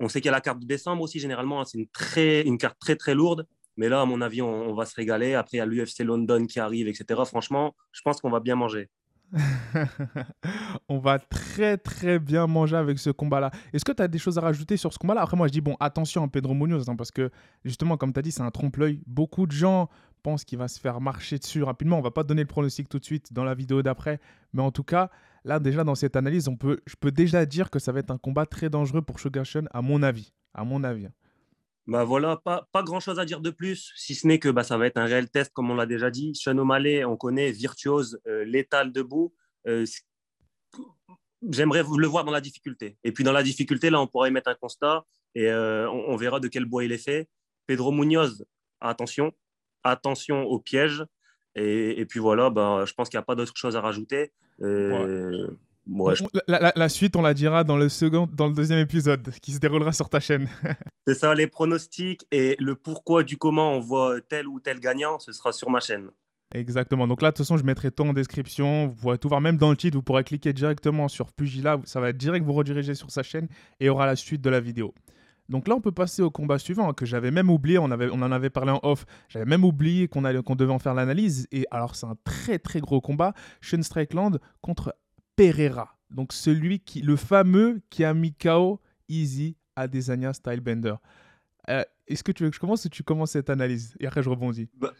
on 0.00 0.08
sait 0.08 0.20
qu'il 0.20 0.26
y 0.26 0.30
a 0.30 0.32
la 0.32 0.40
carte 0.40 0.58
de 0.58 0.66
décembre 0.66 1.02
aussi, 1.02 1.18
généralement, 1.18 1.60
hein, 1.60 1.64
c'est 1.64 1.78
une, 1.78 1.88
très, 1.88 2.42
une 2.42 2.58
carte 2.58 2.78
très 2.78 2.96
très 2.96 3.14
lourde. 3.14 3.46
Mais 3.76 3.88
là, 3.88 4.02
à 4.02 4.04
mon 4.04 4.20
avis, 4.20 4.42
on, 4.42 4.70
on 4.70 4.74
va 4.74 4.84
se 4.84 4.94
régaler. 4.94 5.34
Après, 5.34 5.56
il 5.56 5.58
y 5.58 5.60
a 5.60 5.66
l'UFC 5.66 6.00
London 6.00 6.44
qui 6.46 6.60
arrive, 6.60 6.88
etc. 6.88 7.22
Franchement, 7.24 7.74
je 7.92 8.02
pense 8.02 8.20
qu'on 8.20 8.30
va 8.30 8.40
bien 8.40 8.56
manger. 8.56 8.90
on 10.88 10.98
va 10.98 11.18
très 11.18 11.78
très 11.78 12.18
bien 12.18 12.46
manger 12.46 12.76
avec 12.76 12.98
ce 12.98 13.10
combat-là. 13.10 13.50
Est-ce 13.72 13.84
que 13.84 13.92
tu 13.92 14.02
as 14.02 14.08
des 14.08 14.18
choses 14.18 14.38
à 14.38 14.42
rajouter 14.42 14.76
sur 14.76 14.92
ce 14.92 14.98
combat-là? 14.98 15.22
Après, 15.22 15.36
moi, 15.36 15.46
je 15.46 15.52
dis, 15.52 15.60
bon, 15.60 15.76
attention 15.80 16.24
à 16.24 16.28
Pedro 16.28 16.54
Munoz, 16.54 16.88
hein, 16.88 16.96
parce 16.96 17.10
que 17.10 17.30
justement, 17.64 17.96
comme 17.96 18.12
tu 18.12 18.18
as 18.18 18.22
dit, 18.22 18.32
c'est 18.32 18.42
un 18.42 18.50
trompe-l'œil. 18.50 19.00
Beaucoup 19.06 19.46
de 19.46 19.52
gens 19.52 19.88
pensent 20.22 20.44
qu'il 20.44 20.58
va 20.58 20.68
se 20.68 20.78
faire 20.78 21.00
marcher 21.00 21.38
dessus 21.38 21.62
rapidement. 21.62 21.98
On 21.98 22.02
va 22.02 22.10
pas 22.10 22.24
donner 22.24 22.42
le 22.42 22.48
pronostic 22.48 22.88
tout 22.88 22.98
de 22.98 23.04
suite 23.04 23.32
dans 23.32 23.44
la 23.44 23.54
vidéo 23.54 23.82
d'après, 23.82 24.20
mais 24.52 24.62
en 24.62 24.70
tout 24.70 24.84
cas, 24.84 25.10
là, 25.44 25.58
déjà, 25.58 25.84
dans 25.84 25.94
cette 25.94 26.16
analyse, 26.16 26.48
on 26.48 26.56
peut, 26.56 26.80
je 26.86 26.94
peux 26.96 27.10
déjà 27.10 27.46
dire 27.46 27.70
que 27.70 27.78
ça 27.78 27.92
va 27.92 28.00
être 28.00 28.10
un 28.10 28.18
combat 28.18 28.46
très 28.46 28.70
dangereux 28.70 29.02
pour 29.02 29.18
Shogashin, 29.18 29.64
à 29.72 29.82
mon 29.82 30.02
avis. 30.02 30.32
À 30.54 30.64
mon 30.64 30.84
avis. 30.84 31.08
Bah 31.88 32.04
voilà, 32.04 32.36
pas, 32.36 32.68
pas 32.70 32.84
grand-chose 32.84 33.18
à 33.18 33.24
dire 33.24 33.40
de 33.40 33.50
plus, 33.50 33.92
si 33.96 34.14
ce 34.14 34.26
n'est 34.26 34.38
que 34.38 34.48
bah, 34.48 34.62
ça 34.62 34.78
va 34.78 34.86
être 34.86 34.98
un 34.98 35.04
réel 35.04 35.28
test, 35.28 35.52
comme 35.52 35.70
on 35.70 35.74
l'a 35.74 35.86
déjà 35.86 36.10
dit. 36.10 36.32
Sean 36.34 36.56
O'Malley, 36.58 37.04
on 37.04 37.16
connaît, 37.16 37.50
virtuose, 37.50 38.20
euh, 38.28 38.44
létal 38.44 38.92
debout. 38.92 39.34
Euh, 39.66 39.84
j'aimerais 41.50 41.82
le 41.82 42.06
voir 42.06 42.24
dans 42.24 42.30
la 42.30 42.40
difficulté. 42.40 42.96
Et 43.02 43.10
puis 43.10 43.24
dans 43.24 43.32
la 43.32 43.42
difficulté, 43.42 43.90
là, 43.90 44.00
on 44.00 44.06
pourrait 44.06 44.30
mettre 44.30 44.48
un 44.48 44.54
constat 44.54 45.04
et 45.34 45.48
euh, 45.48 45.90
on, 45.90 46.14
verra 46.16 46.38
de 46.38 46.46
quel 46.46 46.66
bois 46.66 46.84
il 46.84 46.92
est 46.92 46.98
fait. 46.98 47.28
Pedro 47.66 47.90
Munoz, 47.90 48.44
attention, 48.80 49.32
attention 49.82 50.44
au 50.44 50.60
piège. 50.60 51.04
Et, 51.56 52.06
puis 52.08 52.20
voilà, 52.20 52.48
bah, 52.48 52.84
je 52.86 52.94
pense 52.94 53.08
qu'il 53.08 53.18
n'y 53.18 53.22
a 53.22 53.26
pas 53.26 53.34
d'autre 53.34 53.52
chose 53.56 53.76
à 53.76 53.80
rajouter. 53.80 54.32
La, 56.46 56.88
suite, 56.88 57.16
on 57.16 57.22
la 57.22 57.34
dira 57.34 57.64
dans 57.64 57.76
le 57.76 57.88
second, 57.88 58.28
dans 58.32 58.46
le 58.46 58.54
deuxième 58.54 58.78
épisode 58.78 59.30
qui 59.42 59.52
se 59.52 59.58
déroulera 59.58 59.92
sur 59.92 60.08
ta 60.08 60.20
chaîne. 60.20 60.48
C'est 61.06 61.14
ça, 61.14 61.34
les 61.34 61.48
pronostics 61.48 62.24
et 62.30 62.56
le 62.60 62.76
pourquoi 62.76 63.24
du 63.24 63.36
comment 63.36 63.72
on 63.72 63.80
voit 63.80 64.20
tel 64.20 64.46
ou 64.46 64.60
tel 64.60 64.78
gagnant, 64.78 65.18
ce 65.18 65.32
sera 65.32 65.52
sur 65.52 65.70
ma 65.70 65.80
chaîne. 65.80 66.10
Exactement. 66.54 67.08
Donc 67.08 67.22
là, 67.22 67.30
de 67.30 67.36
toute 67.36 67.44
façon, 67.44 67.56
je 67.56 67.64
mettrai 67.64 67.90
tout 67.90 68.04
en 68.04 68.12
description. 68.12 68.88
Vous 68.88 68.94
pourrez 68.94 69.18
tout 69.18 69.28
voir, 69.28 69.40
même 69.40 69.56
dans 69.56 69.70
le 69.70 69.76
titre, 69.76 69.96
vous 69.96 70.02
pourrez 70.02 70.22
cliquer 70.22 70.52
directement 70.52 71.08
sur 71.08 71.32
Pugila. 71.32 71.80
Ça 71.84 72.00
va 72.00 72.12
direct 72.12 72.44
vous 72.44 72.52
rediriger 72.52 72.94
sur 72.94 73.10
sa 73.10 73.22
chaîne 73.22 73.46
et 73.80 73.84
il 73.84 73.86
y 73.86 73.88
aura 73.88 74.06
la 74.06 74.16
suite 74.16 74.42
de 74.42 74.50
la 74.50 74.60
vidéo. 74.60 74.94
Donc 75.48 75.66
là, 75.66 75.74
on 75.74 75.80
peut 75.80 75.92
passer 75.92 76.22
au 76.22 76.30
combat 76.30 76.58
suivant 76.58 76.90
hein, 76.90 76.94
que 76.94 77.06
j'avais 77.06 77.30
même 77.30 77.50
oublié. 77.50 77.78
On, 77.78 77.90
avait, 77.90 78.08
on 78.10 78.22
en 78.22 78.32
avait 78.32 78.50
parlé 78.50 78.70
en 78.70 78.80
off. 78.82 79.04
J'avais 79.28 79.44
même 79.44 79.64
oublié 79.64 80.08
qu'on 80.08 80.22
qu'on 80.42 80.54
devait 80.54 80.72
en 80.72 80.78
faire 80.78 80.94
l'analyse. 80.94 81.48
Et 81.52 81.66
alors, 81.70 81.96
c'est 81.96 82.06
un 82.06 82.16
très 82.24 82.58
très 82.58 82.80
gros 82.80 83.00
combat. 83.00 83.32
Sean 83.60 83.82
Strickland 83.82 84.38
contre 84.60 84.94
Pereira. 85.36 85.96
Donc 86.10 86.32
celui 86.32 86.80
qui, 86.80 87.02
le 87.02 87.16
fameux 87.16 87.80
qui 87.90 88.04
a 88.04 88.14
mis 88.14 88.34
KO 88.34 88.80
Easy 89.08 89.56
Adesanya 89.76 90.32
Stylebender. 90.32 90.94
Euh, 91.68 91.82
Est-ce 92.06 92.22
que 92.22 92.32
tu 92.32 92.44
veux 92.44 92.50
que 92.50 92.56
je 92.56 92.60
commence 92.60 92.84
ou 92.84 92.88
tu 92.88 93.02
commences 93.02 93.32
cette 93.32 93.50
analyse? 93.50 93.94
Et 94.00 94.06
après, 94.06 94.22
je 94.22 94.28
rebondis. 94.28 94.68
Bah, 94.74 94.92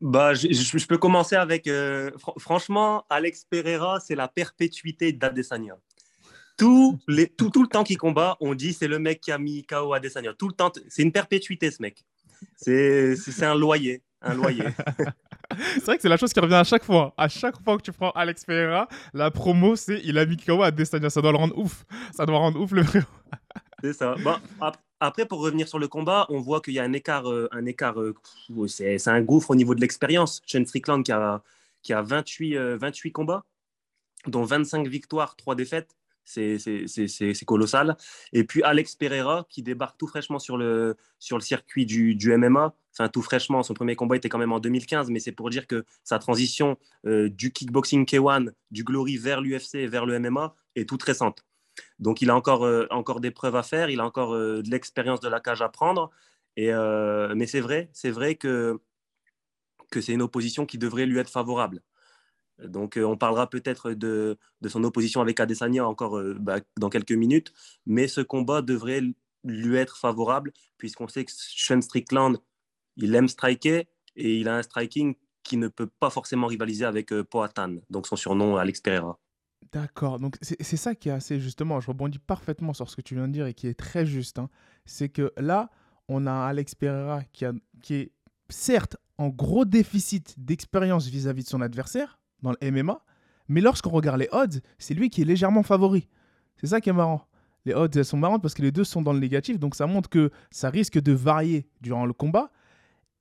bah 0.00 0.34
je, 0.34 0.86
peux 0.86 0.98
commencer 0.98 1.36
avec. 1.36 1.66
Euh, 1.66 2.10
franchement, 2.38 3.04
Alex 3.10 3.44
Pereira, 3.44 4.00
c'est 4.00 4.14
la 4.14 4.28
perpétuité 4.28 5.12
d'Adesanya. 5.12 5.76
Tout, 6.56 6.98
les, 7.08 7.26
tout, 7.26 7.48
tout 7.50 7.62
le 7.62 7.68
temps 7.68 7.84
qu'il 7.84 7.96
combat, 7.96 8.36
on 8.40 8.54
dit 8.54 8.74
c'est 8.74 8.88
le 8.88 8.98
mec 8.98 9.20
qui 9.20 9.32
a 9.32 9.38
mis 9.38 9.64
KO 9.64 9.94
Adesanya. 9.94 10.34
Tout 10.34 10.48
le 10.48 10.54
temps, 10.54 10.70
c'est 10.88 11.02
une 11.02 11.12
perpétuité 11.12 11.70
ce 11.70 11.80
mec. 11.80 12.04
C'est 12.56 13.42
un 13.42 13.54
loyer. 13.54 14.02
Un 14.22 14.34
loyer. 14.34 14.64
c'est 15.74 15.84
vrai 15.84 15.96
que 15.96 16.02
c'est 16.02 16.08
la 16.08 16.16
chose 16.16 16.32
qui 16.32 16.40
revient 16.40 16.54
à 16.54 16.64
chaque 16.64 16.84
fois. 16.84 17.12
À 17.16 17.28
chaque 17.28 17.60
fois 17.62 17.76
que 17.76 17.82
tu 17.82 17.92
prends 17.92 18.10
Alex 18.10 18.44
Pereira, 18.44 18.88
la 19.12 19.30
promo, 19.30 19.76
c'est 19.76 20.00
il 20.04 20.18
a 20.18 20.26
mis 20.26 20.36
KO 20.36 20.62
à 20.62 20.70
Desania. 20.70 21.10
Ça 21.10 21.20
doit 21.20 21.32
le 21.32 21.38
rendre 21.38 21.56
ouf. 21.58 21.84
Ça 22.12 22.26
doit 22.26 22.38
rendre 22.38 22.60
ouf 22.60 22.72
le 22.72 22.82
frérot. 22.82 23.06
c'est 23.82 23.92
ça. 23.92 24.14
Bon, 24.22 24.36
après, 25.00 25.26
pour 25.26 25.40
revenir 25.40 25.66
sur 25.66 25.78
le 25.78 25.88
combat, 25.88 26.26
on 26.28 26.40
voit 26.40 26.60
qu'il 26.60 26.74
y 26.74 26.78
a 26.78 26.84
un 26.84 26.92
écart. 26.92 27.30
Euh, 27.30 27.48
un 27.52 27.66
écart 27.66 28.00
euh, 28.00 28.14
c'est 28.68 29.08
un 29.08 29.22
gouffre 29.22 29.50
au 29.50 29.56
niveau 29.56 29.74
de 29.74 29.80
l'expérience. 29.80 30.42
Shane 30.46 30.66
Strickland 30.66 31.02
qui 31.02 31.12
a, 31.12 31.42
qui 31.82 31.92
a 31.92 32.02
28, 32.02 32.56
28 32.76 33.08
euh, 33.08 33.12
combats, 33.12 33.44
dont 34.26 34.44
25 34.44 34.86
victoires, 34.86 35.36
3 35.36 35.54
défaites 35.54 35.96
c'est 36.24 37.44
colossal. 37.46 37.96
Et 38.32 38.44
puis 38.44 38.62
Alex 38.62 38.96
Pereira 38.96 39.46
qui 39.48 39.62
débarque 39.62 39.98
tout 39.98 40.06
fraîchement 40.06 40.38
sur 40.38 40.56
le, 40.56 40.96
sur 41.18 41.36
le 41.36 41.42
circuit 41.42 41.86
du, 41.86 42.14
du 42.14 42.36
MMA. 42.36 42.74
Enfin, 42.92 43.08
tout 43.08 43.22
fraîchement, 43.22 43.62
son 43.62 43.74
premier 43.74 43.96
combat 43.96 44.16
était 44.16 44.28
quand 44.28 44.38
même 44.38 44.52
en 44.52 44.60
2015, 44.60 45.10
mais 45.10 45.20
c'est 45.20 45.32
pour 45.32 45.50
dire 45.50 45.66
que 45.66 45.84
sa 46.04 46.18
transition 46.18 46.76
euh, 47.06 47.28
du 47.28 47.52
kickboxing 47.52 48.04
K1, 48.04 48.52
du 48.70 48.84
Glory 48.84 49.16
vers 49.16 49.40
l'UFC 49.40 49.76
et 49.76 49.86
vers 49.86 50.06
le 50.06 50.18
MMA 50.18 50.54
est 50.76 50.88
toute 50.88 51.02
récente. 51.02 51.44
Donc 51.98 52.20
il 52.20 52.30
a 52.30 52.36
encore, 52.36 52.64
euh, 52.64 52.86
encore 52.90 53.20
des 53.20 53.30
preuves 53.30 53.56
à 53.56 53.62
faire, 53.62 53.90
il 53.90 54.00
a 54.00 54.04
encore 54.04 54.34
euh, 54.34 54.62
de 54.62 54.70
l'expérience 54.70 55.20
de 55.20 55.28
la 55.28 55.40
cage 55.40 55.62
à 55.62 55.68
prendre. 55.68 56.10
Et, 56.56 56.72
mais 57.36 57.46
c'est 57.46 57.60
vrai, 57.60 57.88
c'est 57.94 58.10
vrai 58.10 58.34
que, 58.34 58.80
que 59.90 60.00
c'est 60.00 60.12
une 60.12 60.20
opposition 60.20 60.66
qui 60.66 60.76
devrait 60.76 61.06
lui 61.06 61.18
être 61.18 61.30
favorable. 61.30 61.80
Donc, 62.64 62.96
euh, 62.96 63.04
on 63.04 63.16
parlera 63.16 63.48
peut-être 63.48 63.92
de, 63.92 64.38
son 64.66 64.84
opposition 64.84 65.20
avec 65.20 65.40
Adesanya 65.40 65.86
encore 65.86 66.18
euh, 66.18 66.36
bah, 66.38 66.60
dans 66.78 66.90
quelques 66.90 67.12
minutes, 67.12 67.52
mais 67.86 68.08
ce 68.08 68.20
combat 68.20 68.62
devrait 68.62 69.02
lui 69.44 69.76
être 69.76 69.96
favorable, 69.96 70.52
puisqu'on 70.76 71.08
sait 71.08 71.24
que 71.24 71.32
Sean 71.34 71.80
Strickland, 71.80 72.38
il 72.96 73.14
aime 73.14 73.28
striker 73.28 73.88
et 74.16 74.36
il 74.36 74.48
a 74.48 74.56
un 74.56 74.62
striking 74.62 75.14
qui 75.42 75.56
ne 75.56 75.68
peut 75.68 75.86
pas 75.86 76.10
forcément 76.10 76.46
rivaliser 76.46 76.84
avec 76.84 77.12
euh, 77.12 77.24
Poatan, 77.24 77.76
donc 77.88 78.06
son 78.06 78.16
surnom 78.16 78.56
Alex 78.56 78.80
Pereira. 78.80 79.18
D'accord, 79.72 80.18
donc 80.18 80.36
c'est 80.40 80.76
ça 80.76 80.94
qui 80.94 81.10
est 81.10 81.12
assez 81.12 81.38
justement, 81.38 81.80
je 81.80 81.88
rebondis 81.88 82.18
parfaitement 82.18 82.72
sur 82.72 82.90
ce 82.90 82.96
que 82.96 83.02
tu 83.02 83.14
viens 83.14 83.28
de 83.28 83.32
dire 83.32 83.46
et 83.46 83.54
qui 83.54 83.68
est 83.68 83.78
très 83.78 84.04
juste. 84.04 84.38
Hein. 84.38 84.48
C'est 84.84 85.08
que 85.08 85.32
là, 85.36 85.70
on 86.08 86.26
a 86.26 86.32
Alex 86.32 86.74
Pereira 86.74 87.22
qui, 87.32 87.44
qui 87.82 87.94
est 87.94 88.12
certes 88.48 88.96
en 89.18 89.28
gros 89.28 89.64
déficit 89.64 90.34
d'expérience 90.38 91.06
vis-à-vis 91.06 91.44
de 91.44 91.48
son 91.48 91.60
adversaire, 91.60 92.19
dans 92.42 92.52
le 92.60 92.70
MMA. 92.70 93.00
Mais 93.48 93.60
lorsqu'on 93.60 93.90
regarde 93.90 94.20
les 94.20 94.28
odds, 94.32 94.60
c'est 94.78 94.94
lui 94.94 95.10
qui 95.10 95.22
est 95.22 95.24
légèrement 95.24 95.62
favori. 95.62 96.08
C'est 96.56 96.68
ça 96.68 96.80
qui 96.80 96.88
est 96.88 96.94
marrant. 96.94 97.26
Les 97.64 97.74
odds, 97.74 97.90
elles 97.96 98.04
sont 98.04 98.16
marrantes 98.16 98.42
parce 98.42 98.54
que 98.54 98.62
les 98.62 98.72
deux 98.72 98.84
sont 98.84 99.02
dans 99.02 99.12
le 99.12 99.18
négatif. 99.18 99.58
Donc 99.58 99.74
ça 99.74 99.86
montre 99.86 100.08
que 100.08 100.30
ça 100.50 100.70
risque 100.70 101.00
de 101.00 101.12
varier 101.12 101.68
durant 101.80 102.06
le 102.06 102.12
combat. 102.12 102.50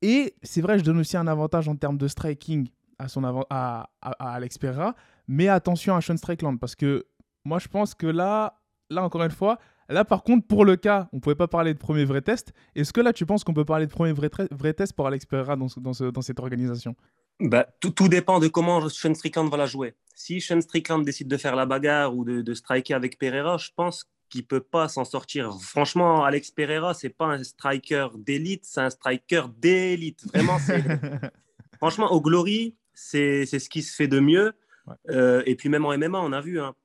Et 0.02 0.36
c'est 0.44 0.62
vrai, 0.62 0.80
je 0.80 0.84
donne 0.84 1.00
aussi 1.00 1.18
un 1.18 1.28
avantage 1.28 1.68
en 1.68 1.76
termes 1.76 1.98
de 1.98 2.08
striking 2.08 2.70
à, 3.00 3.08
son 3.08 3.24
à, 3.50 3.90
à, 4.02 4.34
Alex 4.34 4.58
Pereira. 4.58 4.96
Mais 5.28 5.48
attention 5.48 5.96
à 5.96 6.02
Sean 6.02 6.18
Strickland 6.18 6.60
parce 6.60 6.76
que 6.76 7.06
moi, 7.44 7.60
je 7.60 7.68
pense 7.68 7.96
que 7.96 8.08
là, 8.08 8.62
là 8.90 9.04
encore 9.04 9.24
une 9.24 9.32
fois, 9.32 9.58
là 9.90 10.06
par 10.06 10.24
contre, 10.24 10.48
pour 10.48 10.64
le 10.64 10.76
cas, 10.76 11.10
on 11.12 11.18
ne 11.18 11.22
pouvait 11.22 11.36
pas 11.36 11.48
parler 11.48 11.74
de 11.74 11.80
premier 11.80 12.06
vrai 12.06 12.22
test. 12.22 12.54
Est-ce 12.76 12.94
que 12.94 13.02
là, 13.02 13.14
tu 13.14 13.26
penses 13.26 13.44
qu'on 13.44 13.54
peut 13.54 13.66
parler 13.66 13.88
de 13.88 13.92
premier 13.92 14.14
vrai, 14.14 14.30
vrai 14.52 14.74
test 14.74 14.94
pour 14.94 15.08
Alex 15.08 15.26
Pereira 15.26 15.56
dans, 15.56 15.68
dans 15.78 16.22
cette 16.22 16.40
organisation? 16.40 16.96
Bah, 17.40 17.68
tout, 17.80 17.92
tout, 17.92 18.08
dépend 18.10 18.40
de 18.40 18.48
comment 18.48 18.88
Sean 18.90 19.14
Strickland 19.14 19.50
va 19.50 19.58
la 19.58 19.66
jouer. 19.66 19.96
Si 20.16 20.42
Sean 20.42 20.62
Strickland 20.62 21.04
décide 21.06 21.28
de 21.28 21.38
faire 21.38 21.56
la 21.56 21.66
bagarre 21.66 22.16
ou 22.16 22.26
de, 22.26 22.42
de 22.42 22.54
striker 22.54 22.94
avec 22.94 23.18
Pereira, 23.18 23.58
je 23.58 23.70
pense 23.76 24.06
qui 24.30 24.44
peut 24.44 24.62
pas 24.62 24.88
s'en 24.88 25.06
sortir. 25.06 25.58
Franchement, 25.62 26.24
Alex 26.24 26.52
Pereira, 26.52 26.94
c'est 26.94 27.10
pas 27.10 27.26
un 27.26 27.44
striker 27.44 28.10
d'élite, 28.18 28.64
c'est 28.66 28.82
un 28.82 28.90
striker 28.90 29.44
d'élite. 29.58 30.26
Vraiment, 30.34 30.58
franchement, 31.78 32.12
au 32.12 32.22
Glory, 32.22 32.76
c'est 32.94 33.46
ce 33.46 33.70
qui 33.70 33.82
se 33.82 33.96
fait 33.96 34.08
de 34.08 34.20
mieux. 34.20 34.54
Euh, 35.10 35.44
et 35.46 35.56
puis 35.56 35.70
même 35.70 35.86
en 35.86 35.98
MMA, 35.98 36.20
on 36.20 36.32
a 36.32 36.42
vu. 36.42 36.60
Hein. 36.62 36.76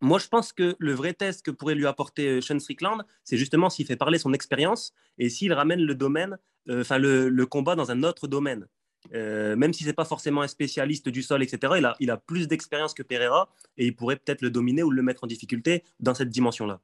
Moi, 0.00 0.18
je 0.18 0.28
pense 0.28 0.52
que 0.52 0.76
le 0.78 0.92
vrai 0.92 1.14
test 1.14 1.44
que 1.44 1.50
pourrait 1.50 1.74
lui 1.74 1.86
apporter 1.86 2.28
euh, 2.28 2.40
Sean 2.40 2.58
Strickland, 2.58 3.04
c'est 3.24 3.36
justement 3.36 3.70
s'il 3.70 3.86
fait 3.86 3.96
parler 3.96 4.18
son 4.18 4.32
expérience 4.32 4.92
et 5.18 5.28
s'il 5.28 5.52
ramène 5.52 5.80
le 5.80 5.94
domaine, 5.94 6.38
euh, 6.68 6.82
enfin 6.82 6.98
le, 6.98 7.28
le, 7.28 7.46
combat 7.46 7.74
dans 7.74 7.90
un 7.90 8.02
autre 8.02 8.28
domaine. 8.28 8.66
Même 9.12 9.72
si 9.72 9.84
c'est 9.84 9.92
pas 9.92 10.04
forcément 10.04 10.42
un 10.42 10.48
spécialiste 10.48 11.08
du 11.08 11.22
sol, 11.22 11.42
etc., 11.42 11.74
il 11.78 11.84
a, 11.84 11.96
il 12.00 12.10
a 12.10 12.16
plus 12.16 12.48
d'expérience 12.48 12.94
que 12.94 13.02
Pereira 13.02 13.48
et 13.76 13.86
il 13.86 13.96
pourrait 13.96 14.16
peut-être 14.16 14.42
le 14.42 14.50
dominer 14.50 14.82
ou 14.82 14.90
le 14.90 15.02
mettre 15.02 15.24
en 15.24 15.26
difficulté 15.26 15.84
dans 16.00 16.14
cette 16.14 16.30
dimension-là. 16.30 16.80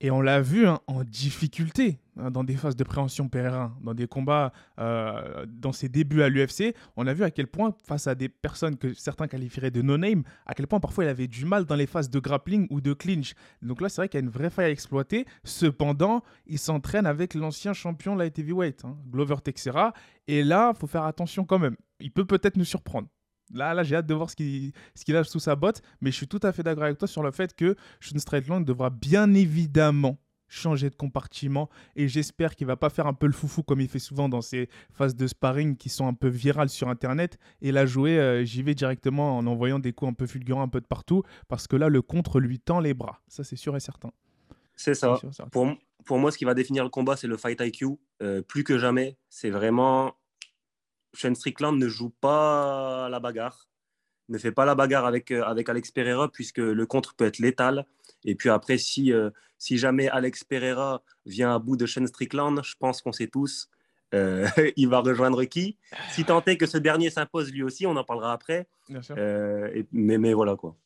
Et 0.00 0.10
on 0.10 0.20
l'a 0.20 0.40
vu 0.40 0.66
hein, 0.66 0.80
en 0.86 1.04
difficulté 1.04 1.98
hein, 2.18 2.30
dans 2.30 2.44
des 2.44 2.56
phases 2.56 2.76
de 2.76 2.84
préhension 2.84 3.28
Pereira, 3.28 3.72
dans 3.80 3.94
des 3.94 4.06
combats, 4.06 4.52
euh, 4.78 5.46
dans 5.48 5.72
ses 5.72 5.88
débuts 5.88 6.22
à 6.22 6.28
l'UFC. 6.28 6.74
On 6.96 7.06
a 7.06 7.14
vu 7.14 7.22
à 7.22 7.30
quel 7.30 7.46
point, 7.46 7.74
face 7.86 8.06
à 8.06 8.14
des 8.14 8.28
personnes 8.28 8.76
que 8.76 8.92
certains 8.92 9.28
qualifieraient 9.28 9.70
de 9.70 9.82
no-name, 9.82 10.24
à 10.46 10.54
quel 10.54 10.66
point 10.66 10.80
parfois 10.80 11.04
il 11.04 11.08
avait 11.08 11.28
du 11.28 11.44
mal 11.44 11.64
dans 11.64 11.76
les 11.76 11.86
phases 11.86 12.10
de 12.10 12.18
grappling 12.18 12.66
ou 12.70 12.80
de 12.80 12.92
clinch. 12.92 13.34
Donc 13.62 13.80
là, 13.80 13.88
c'est 13.88 14.00
vrai 14.00 14.08
qu'il 14.08 14.18
y 14.18 14.22
a 14.22 14.24
une 14.24 14.32
vraie 14.32 14.50
faille 14.50 14.66
à 14.66 14.70
exploiter. 14.70 15.26
Cependant, 15.44 16.22
il 16.46 16.58
s'entraîne 16.58 17.06
avec 17.06 17.34
l'ancien 17.34 17.72
champion 17.72 18.16
light 18.16 18.38
heavyweight, 18.38 18.84
hein, 18.84 18.96
Glover 19.10 19.36
Texera. 19.42 19.94
Et 20.26 20.42
là, 20.42 20.72
il 20.74 20.78
faut 20.78 20.86
faire 20.86 21.04
attention 21.04 21.44
quand 21.44 21.58
même. 21.58 21.76
Il 22.00 22.10
peut 22.10 22.24
peut-être 22.24 22.56
nous 22.56 22.64
surprendre. 22.64 23.08
Là, 23.54 23.72
là 23.72 23.82
j'ai 23.82 23.96
hâte 23.96 24.06
de 24.06 24.14
voir 24.14 24.28
ce 24.28 24.36
qu'il 24.36 24.72
ce 24.94 25.12
a 25.12 25.24
sous 25.24 25.40
sa 25.40 25.56
botte, 25.56 25.80
mais 26.00 26.10
je 26.10 26.16
suis 26.16 26.28
tout 26.28 26.40
à 26.42 26.52
fait 26.52 26.62
d'accord 26.62 26.84
avec 26.84 26.98
toi 26.98 27.08
sur 27.08 27.22
le 27.22 27.30
fait 27.30 27.54
que 27.54 27.76
Sean 28.00 28.18
Strickland 28.18 28.64
devra 28.64 28.90
bien 28.90 29.32
évidemment 29.32 30.18
changer 30.48 30.90
de 30.90 30.94
compartiment 30.94 31.68
et 31.96 32.08
j'espère 32.08 32.54
qu'il 32.54 32.66
va 32.66 32.76
pas 32.76 32.90
faire 32.90 33.06
un 33.06 33.14
peu 33.14 33.26
le 33.26 33.32
foufou 33.32 33.62
comme 33.62 33.80
il 33.80 33.88
fait 33.88 33.98
souvent 33.98 34.28
dans 34.28 34.40
ses 34.40 34.68
phases 34.92 35.16
de 35.16 35.26
sparring 35.26 35.76
qui 35.76 35.88
sont 35.88 36.06
un 36.06 36.14
peu 36.14 36.28
virales 36.28 36.68
sur 36.68 36.88
internet 36.88 37.38
et 37.60 37.72
la 37.72 37.86
jouer 37.86 38.18
euh, 38.18 38.44
j'y 38.44 38.62
vais 38.62 38.74
directement 38.74 39.36
en 39.36 39.46
envoyant 39.46 39.78
des 39.78 39.92
coups 39.92 40.10
un 40.10 40.14
peu 40.14 40.26
fulgurants 40.26 40.62
un 40.62 40.68
peu 40.68 40.80
de 40.80 40.86
partout 40.86 41.22
parce 41.48 41.66
que 41.66 41.76
là 41.76 41.88
le 41.88 42.02
contre 42.02 42.40
lui 42.40 42.60
tend 42.60 42.80
les 42.80 42.94
bras. 42.94 43.20
Ça 43.28 43.42
c'est 43.44 43.56
sûr 43.56 43.76
et 43.76 43.80
certain. 43.80 44.10
C'est 44.76 44.94
ça. 44.94 45.18
Pour, 45.52 45.72
pour 46.04 46.18
moi 46.18 46.30
ce 46.30 46.38
qui 46.38 46.44
va 46.44 46.54
définir 46.54 46.84
le 46.84 46.90
combat 46.90 47.16
c'est 47.16 47.28
le 47.28 47.36
fight 47.36 47.60
IQ 47.60 47.98
euh, 48.22 48.42
plus 48.42 48.64
que 48.64 48.78
jamais 48.78 49.16
c'est 49.28 49.50
vraiment 49.50 50.14
Shane 51.14 51.34
Strickland 51.34 51.78
ne 51.78 51.88
joue 51.88 52.10
pas 52.10 53.08
la 53.08 53.20
bagarre, 53.20 53.68
ne 54.28 54.38
fait 54.38 54.52
pas 54.52 54.64
la 54.64 54.74
bagarre 54.74 55.06
avec, 55.06 55.30
euh, 55.30 55.42
avec 55.44 55.68
Alex 55.68 55.90
Pereira, 55.90 56.30
puisque 56.30 56.58
le 56.58 56.86
contre 56.86 57.14
peut 57.14 57.26
être 57.26 57.38
létal. 57.38 57.86
Et 58.24 58.34
puis 58.34 58.50
après, 58.50 58.78
si, 58.78 59.12
euh, 59.12 59.30
si 59.58 59.78
jamais 59.78 60.08
Alex 60.08 60.44
Pereira 60.44 61.02
vient 61.26 61.54
à 61.54 61.58
bout 61.58 61.76
de 61.76 61.86
Shane 61.86 62.06
Strickland, 62.06 62.62
je 62.62 62.74
pense 62.78 63.02
qu'on 63.02 63.12
sait 63.12 63.28
tous, 63.28 63.70
euh, 64.14 64.46
il 64.76 64.88
va 64.88 65.00
rejoindre 65.00 65.44
qui 65.44 65.76
Si 66.10 66.24
tant 66.24 66.42
est 66.44 66.56
que 66.56 66.66
ce 66.66 66.78
dernier 66.78 67.10
s'impose 67.10 67.52
lui 67.52 67.62
aussi, 67.62 67.86
on 67.86 67.96
en 67.96 68.04
parlera 68.04 68.32
après. 68.32 68.68
mais, 69.92 70.18
mais 70.18 70.32
voilà 70.32 70.56
quoi. 70.56 70.76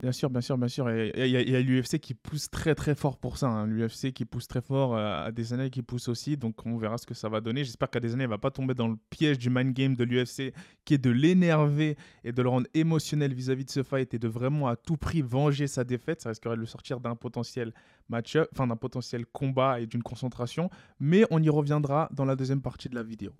Bien 0.00 0.12
sûr, 0.12 0.30
bien 0.30 0.40
sûr, 0.40 0.56
bien 0.56 0.68
sûr. 0.68 0.88
Et 0.90 1.12
il 1.16 1.50
y 1.50 1.56
a, 1.56 1.60
l'UFC 1.60 1.98
qui 1.98 2.14
pousse 2.14 2.50
très 2.50 2.76
très 2.76 2.94
fort 2.94 3.18
pour 3.18 3.36
ça. 3.36 3.48
Hein. 3.48 3.66
L'UFC 3.66 4.12
qui 4.12 4.24
pousse 4.24 4.46
très 4.46 4.60
fort, 4.60 4.94
euh, 4.94 5.26
à 5.26 5.32
des 5.32 5.52
années 5.52 5.70
qui 5.70 5.82
pousse 5.82 6.06
aussi. 6.06 6.36
Donc 6.36 6.64
on 6.66 6.76
verra 6.76 6.98
ce 6.98 7.06
que 7.06 7.14
ça 7.14 7.28
va 7.28 7.40
donner. 7.40 7.64
J'espère 7.64 7.90
qu'à 7.90 7.98
des 7.98 8.14
années, 8.14 8.22
il 8.22 8.30
va 8.30 8.38
pas 8.38 8.52
tomber 8.52 8.74
dans 8.74 8.86
le 8.86 8.94
piège 9.10 9.38
du 9.38 9.50
mind 9.50 9.74
game 9.74 9.96
de 9.96 10.04
l'UFC 10.04 10.54
qui 10.84 10.94
est 10.94 10.98
de 10.98 11.10
l'énerver 11.10 11.96
et 12.22 12.30
de 12.30 12.42
le 12.42 12.48
rendre 12.48 12.68
émotionnel 12.74 13.34
vis-à-vis 13.34 13.64
de 13.64 13.70
ce 13.70 13.82
fight 13.82 14.14
et 14.14 14.20
de 14.20 14.28
vraiment 14.28 14.68
à 14.68 14.76
tout 14.76 14.96
prix 14.96 15.20
venger 15.20 15.66
sa 15.66 15.82
défaite. 15.82 16.20
Ça 16.20 16.28
risquerait 16.28 16.54
de 16.54 16.60
le 16.60 16.66
sortir 16.66 17.00
d'un 17.00 17.16
potentiel 17.16 17.74
match 18.08 18.36
enfin 18.52 18.68
d'un 18.68 18.76
potentiel 18.76 19.26
combat 19.26 19.80
et 19.80 19.86
d'une 19.86 20.04
concentration. 20.04 20.70
Mais 21.00 21.24
on 21.32 21.42
y 21.42 21.48
reviendra 21.48 22.08
dans 22.12 22.24
la 22.24 22.36
deuxième 22.36 22.62
partie 22.62 22.88
de 22.88 22.94
la 22.94 23.02
vidéo. 23.02 23.32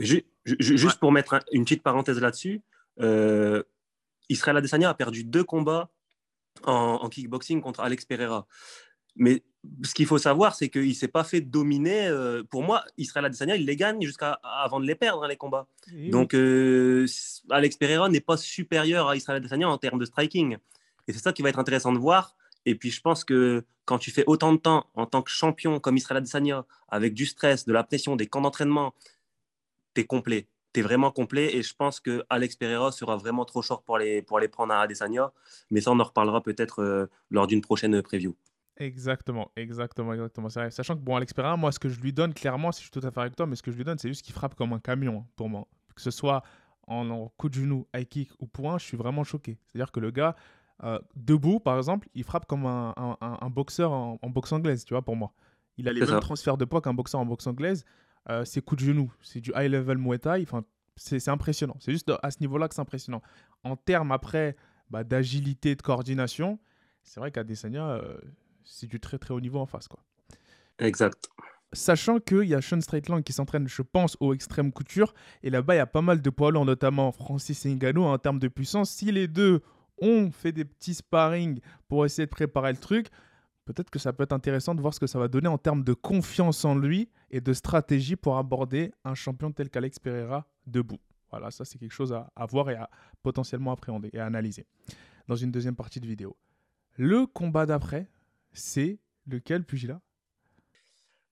Juste 0.45 0.99
pour 0.99 1.13
mettre 1.13 1.39
une 1.53 1.63
petite 1.63 1.85
parenthèse 1.85 2.21
là-dessus, 2.21 2.63
euh, 3.01 3.63
Israël 4.29 4.57
Adesanya 4.57 4.91
a 4.91 4.95
perdu 4.95 5.23
deux 5.23 5.45
combats 5.45 5.89
en, 6.65 7.09
kickboxing 7.09 7.61
contre 7.61 7.81
Alex 7.81 8.05
Pereira. 8.05 8.47
Mais 9.17 9.43
ce 9.83 9.95
qu'il 9.95 10.07
faut 10.07 10.19
savoir, 10.19 10.55
c'est 10.55 10.69
qu'il 10.69 10.89
ne 10.89 10.93
s'est 10.93 11.09
pas 11.09 11.25
fait 11.25 11.41
dominer. 11.41 12.07
Euh, 12.07 12.45
pour 12.45 12.63
moi, 12.63 12.85
Israël 12.97 13.25
Adesanya, 13.27 13.57
il 13.57 13.67
les 13.67 13.77
gagne 13.77 14.01
jusqu'à 14.03 14.39
avant 14.43 14.79
de 14.81 14.87
les 14.87 14.95
perdre, 14.95 15.25
hein, 15.25 15.29
les 15.29 15.37
combats. 15.37 15.67
Donc, 16.11 16.35
euh, 16.35 17.07
Alex 17.51 17.77
Pereira 17.77 18.09
n'est 18.09 18.21
pas 18.21 18.37
supérieur 18.37 19.09
à 19.09 19.17
Israël 19.17 19.39
Adesanya 19.39 19.69
en 19.69 19.79
termes 19.79 19.99
de 19.99 20.05
striking. 20.05 20.57
Et 21.09 21.13
c'est 21.13 21.19
ça 21.19 21.33
qui 21.33 21.43
va 21.43 21.49
être 21.49 21.59
intéressant 21.59 21.93
de 21.93 21.99
voir. 21.99 22.37
Et 22.65 22.75
puis, 22.75 22.91
je 22.91 23.01
pense 23.01 23.25
que 23.25 23.65
quand 23.87 23.99
tu 23.99 24.11
fais 24.11 24.25
autant 24.27 24.53
de 24.53 24.59
temps 24.59 24.87
en 24.95 25.07
tant 25.07 25.23
que 25.23 25.31
champion 25.31 25.81
comme 25.81 25.97
Israël 25.97 26.19
Adesanya, 26.19 26.65
avec 26.89 27.15
du 27.15 27.27
stress, 27.27 27.65
de 27.65 27.73
la 27.73 27.83
pression, 27.83 28.15
des 28.15 28.27
camps 28.27 28.43
d'entraînement, 28.43 28.95
tu 29.95 30.03
es 30.03 30.05
complet 30.05 30.47
tu 30.73 30.81
es 30.81 30.83
vraiment 30.83 31.11
complet 31.11 31.57
et 31.57 31.63
je 31.63 31.75
pense 31.75 32.01
que 32.01 32.25
Alex 32.29 32.57
Pereira 32.57 32.93
sera 32.93 33.17
vraiment 33.17 33.45
trop 33.45 33.63
short 33.63 33.85
pour 33.85 33.99
les, 33.99 34.23
pour 34.23 34.39
les 34.39 34.49
prendre 34.49 34.73
à 34.73 34.83
Adesanya. 34.83 35.33
Mais 35.71 35.81
ça, 35.81 35.91
on 35.91 36.01
en 36.01 36.05
reparlera 36.05 36.43
peut-être 36.43 36.83
euh, 36.83 37.07
lors 37.31 37.47
d'une 37.47 37.61
prochaine 37.61 38.01
preview. 38.03 38.37
Exactement, 38.79 39.51
exactement, 39.57 40.13
exactement. 40.13 40.49
Sachant 40.49 40.95
que, 40.95 41.01
bon, 41.01 41.17
Alex 41.17 41.33
Pereira, 41.33 41.57
moi, 41.57 41.73
ce 41.73 41.81
que 41.81 41.89
je 41.89 42.01
lui 42.01 42.13
donne, 42.13 42.33
clairement, 42.33 42.71
si 42.71 42.81
je 42.83 42.91
suis 42.91 43.01
tout 43.01 43.07
à 43.07 43.11
fait 43.11 43.21
avec 43.21 43.35
toi, 43.35 43.47
mais 43.47 43.57
ce 43.57 43.63
que 43.63 43.73
je 43.73 43.77
lui 43.77 43.85
donne, 43.85 43.99
c'est 43.99 44.09
juste 44.09 44.25
qu'il 44.25 44.35
frappe 44.35 44.55
comme 44.55 44.73
un 44.73 44.79
camion, 44.79 45.25
hein, 45.25 45.27
pour 45.37 45.49
moi. 45.49 45.67
Que 45.97 46.01
ce 46.01 46.13
soit 46.13 46.43
en, 46.87 47.29
coup 47.37 47.49
de 47.49 47.55
genou, 47.55 47.87
high 47.95 48.09
kick 48.09 48.31
ou 48.39 48.47
point, 48.47 48.79
je 48.79 48.85
suis 48.85 48.97
vraiment 48.97 49.25
choqué. 49.25 49.59
C'est-à-dire 49.67 49.91
que 49.91 49.99
le 49.99 50.13
gars, 50.13 50.37
euh, 50.85 50.99
debout, 51.17 51.59
par 51.59 51.77
exemple, 51.77 52.09
il 52.15 52.23
frappe 52.23 52.47
comme 52.47 52.67
un, 52.67 52.95
un, 53.21 53.51
boxeur 53.51 53.91
en, 53.91 54.19
boxe 54.31 54.53
anglaise, 54.53 54.85
tu 54.85 54.95
vois, 54.95 55.03
pour 55.03 55.17
moi. 55.17 55.33
Il 55.77 55.89
a 55.89 55.93
les 55.93 56.01
mêmes 56.01 56.21
transferts 56.21 56.57
de 56.57 56.65
poids 56.65 56.81
qu'un 56.81 56.95
boxeur 56.95 57.21
en 57.21 57.27
boxe 57.27 57.47
anglaise. 57.49 57.85
Euh, 58.31 58.45
c'est 58.45 58.61
coup 58.61 58.77
de 58.77 58.81
genou, 58.81 59.13
c'est 59.23 59.41
du 59.41 59.53
high 59.55 59.71
level 59.71 59.99
Muay 59.99 60.19
Thai. 60.19 60.43
Enfin, 60.43 60.65
c'est 60.97 61.29
impressionnant. 61.29 61.77
C'est 61.81 61.93
juste 61.93 62.13
à 62.23 62.31
ce 62.31 62.41
niveau-là 62.41 62.69
que 62.69 62.75
c'est 62.75 62.81
impressionnant. 62.81 63.23
En 63.65 63.77
termes 63.77 64.13
après 64.13 64.57
bah, 64.91 65.05
d'agilité, 65.05 65.75
de 65.75 65.83
coordination, 65.83 66.59
c'est 67.03 67.21
vrai 67.21 67.31
qu'Adesanya, 67.31 67.89
euh, 67.89 68.19
c'est 68.65 68.87
du 68.87 69.01
très 69.01 69.19
très 69.19 69.33
haut 69.33 69.41
niveau 69.41 69.59
en 69.59 69.67
face. 69.67 69.89
Quoi. 69.89 70.01
Exact. 70.79 71.29
Sachant 71.73 72.19
qu'il 72.19 72.45
y 72.45 72.55
a 72.55 72.63
Sean 72.63 72.81
Strickland 72.81 73.23
qui 73.23 73.33
s'entraîne, 73.33 73.69
je 73.69 73.83
pense, 73.83 74.17
au 74.21 74.33
extrême 74.33 74.73
couture. 74.73 75.15
Et 75.43 75.51
là-bas, 75.51 75.75
il 75.75 75.79
y 75.79 75.81
a 75.81 75.87
pas 75.87 76.03
mal 76.03 76.23
de 76.23 76.31
poids 76.31 76.51
lourds, 76.51 76.65
notamment 76.65 77.13
Francis 77.13 77.65
Ngannou, 77.67 78.05
en 78.05 78.17
termes 78.19 78.39
de 78.39 78.49
puissance. 78.49 78.91
Si 78.91 79.13
les 79.13 79.29
deux 79.29 79.63
ont 80.01 80.31
fait 80.31 80.53
des 80.53 80.65
petits 80.65 80.95
sparring 80.95 81.61
pour 81.89 82.07
essayer 82.07 82.25
de 82.25 82.31
préparer 82.31 82.73
le 82.73 82.79
truc, 82.79 83.09
peut-être 83.69 83.91
que 83.91 83.99
ça 83.99 84.15
peut 84.15 84.23
être 84.23 84.33
intéressant 84.33 84.75
de 84.75 84.81
voir 84.81 84.95
ce 84.95 85.01
que 85.01 85.07
ça 85.07 85.19
va 85.19 85.29
donner 85.29 85.49
en 85.49 85.59
termes 85.59 85.85
de 85.85 85.93
confiance 85.93 86.65
en 86.65 86.75
lui 86.75 87.11
et 87.31 87.43
de 87.43 87.53
stratégie 87.53 88.17
pour 88.17 88.39
aborder 88.39 88.93
un 89.05 89.15
champion 89.15 89.53
tel 89.53 89.69
qu'Alex 89.69 89.99
Pereira 89.99 90.47
debout. 90.67 91.01
Voilà, 91.31 91.51
ça 91.51 91.67
c'est 91.67 91.77
quelque 91.77 91.93
chose 91.93 92.15
à, 92.15 92.47
voir 92.47 92.71
et 92.71 92.77
à 92.77 92.89
potentiellement 93.23 93.71
appréhender 93.73 94.09
et 94.15 94.21
à 94.21 94.25
analyser 94.25 94.65
dans 95.27 95.37
une 95.37 95.51
deuxième 95.51 95.77
partie 95.77 96.01
de 96.01 96.07
vidéo. 96.07 96.35
Le 96.97 97.27
combat 97.27 97.67
d'après, 97.67 98.09
c'est 98.55 98.99
lequel, 99.27 99.65
Pugila? 99.65 100.01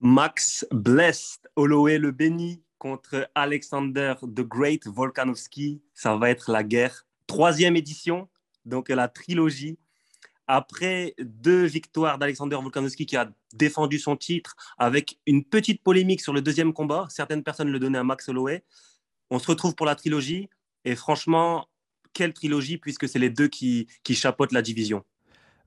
Max 0.01 0.67
Blessed, 0.71 1.49
Holloway 1.57 1.97
le 1.97 2.11
béni 2.11 2.63
contre 2.77 3.31
Alexander 3.35 4.13
the 4.21 4.43
Great 4.43 4.87
Volkanovski. 4.87 5.81
Ça 5.95 6.19
va 6.19 6.29
être 6.29 6.53
la 6.53 6.63
guerre. 6.63 7.07
Troisième 7.27 7.77
édition, 7.77 8.29
donc 8.67 8.91
la 8.91 9.09
trilogie 9.09 9.79
après 10.47 11.15
deux 11.19 11.65
victoires 11.65 12.19
d'Alexander 12.19 12.57
Volkanovski 12.57 13.07
qui 13.07 13.17
a 13.17 13.31
défendu 13.53 13.99
son 13.99 14.17
titre 14.17 14.55
avec 14.79 15.19
une 15.27 15.45
petite 15.45 15.83
polémique 15.83 16.21
sur 16.21 16.33
le 16.33 16.43
deuxième 16.43 16.73
combat, 16.73 17.07
certaines 17.11 17.43
personnes 17.43 17.69
le 17.69 17.79
donnaient 17.79 17.99
à 17.99 18.05
Max 18.05 18.29
Holloway. 18.29 18.65
On 19.31 19.39
se 19.39 19.47
retrouve 19.47 19.75
pour 19.75 19.87
la 19.87 19.95
trilogie 19.95 20.49
et 20.85 20.95
franchement, 20.95 21.69
quelle 22.13 22.33
trilogie 22.33 22.79
puisque 22.79 23.09
c'est 23.09 23.19
les 23.19 23.31
deux 23.31 23.49
qui, 23.49 23.89
qui 24.05 24.15
chapeautent 24.15 24.53
la 24.53 24.63
division. 24.63 25.05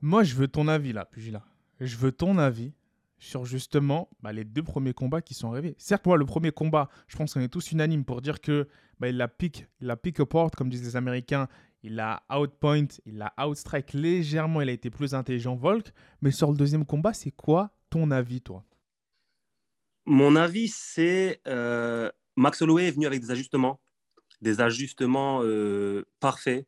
Moi, 0.02 0.24
je 0.24 0.36
veux 0.36 0.48
ton 0.48 0.68
avis 0.68 0.94
là, 0.94 1.06
Pugila. 1.06 1.44
Je 1.80 1.98
veux 1.98 2.12
ton 2.12 2.38
avis 2.38 2.74
sur 3.20 3.46
justement 3.46 4.10
bah, 4.22 4.32
les 4.32 4.46
deux 4.46 4.64
premiers 4.64 4.94
combats 4.94 5.22
qui 5.22 5.34
sont 5.34 5.52
arrivés. 5.52 5.76
Certes, 5.78 6.06
moi, 6.06 6.18
le 6.18 6.26
premier 6.26 6.52
combat, 6.52 6.90
je 7.08 7.18
pense 7.18 7.34
qu'on 7.34 7.42
est 7.42 7.50
tous 7.50 7.72
unanimes 7.72 8.06
pour 8.06 8.22
dire 8.22 8.40
que 8.40 8.68
bah, 9.00 9.10
il 9.10 9.18
la 9.18 9.30
il 9.42 9.88
la 9.88 9.98
pick 9.98 10.20
apart, 10.20 10.52
comme 10.52 10.70
disent 10.70 10.84
les 10.84 10.96
Américains 10.96 11.48
il 11.84 12.00
a 12.00 12.24
outpoint, 12.30 12.88
il 13.06 13.22
a 13.22 13.34
outstrike 13.46 13.94
légèrement, 13.94 14.62
il 14.62 14.70
a 14.70 14.74
été 14.74 14.90
plus 14.90 15.14
intelligent 15.14 15.56
Volk. 15.56 15.92
Mais 16.22 16.32
sur 16.32 16.52
le 16.52 16.58
deuxième 16.58 16.86
combat, 16.86 17.14
c'est 17.14 17.32
quoi 17.32 17.72
ton 17.90 18.12
avis, 18.12 18.42
toi? 18.42 18.64
Mon 20.06 20.36
avis, 20.36 20.68
c'est 20.68 21.42
euh, 21.48 22.10
Max 22.36 22.62
Holloway 22.62 22.88
est 22.88 22.92
venu 22.92 23.06
avec 23.06 23.22
des 23.22 23.32
ajustements, 23.32 23.80
des 24.42 24.60
ajustements 24.62 25.42
euh, 25.44 26.04
parfaits. 26.20 26.68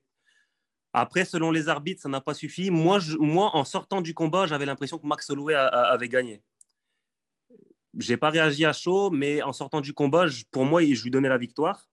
Après, 0.94 1.26
selon 1.26 1.52
les 1.52 1.70
arbitres, 1.70 2.02
ça 2.02 2.10
n'a 2.10 2.22
pas 2.22 2.34
suffi. 2.34 2.70
Moi, 2.70 3.00
en 3.20 3.64
sortant 3.64 4.02
du 4.02 4.14
combat, 4.14 4.46
j'avais 4.46 4.66
l'impression 4.66 4.98
que 4.98 5.08
Max 5.08 5.30
Holloway 5.30 5.56
avait 5.56 6.10
gagné. 6.10 6.44
J'ai 7.98 8.18
pas 8.18 8.30
réagi 8.30 8.66
à 8.66 8.74
chaud, 8.74 9.10
mais 9.10 9.42
en 9.42 9.54
sortant 9.54 9.82
du 9.82 9.94
combat, 9.94 10.26
pour 10.52 10.66
moi, 10.66 10.84
je 10.84 11.04
lui 11.04 11.12
donnais 11.12 11.30
la 11.30 11.38
victoire. 11.38 11.91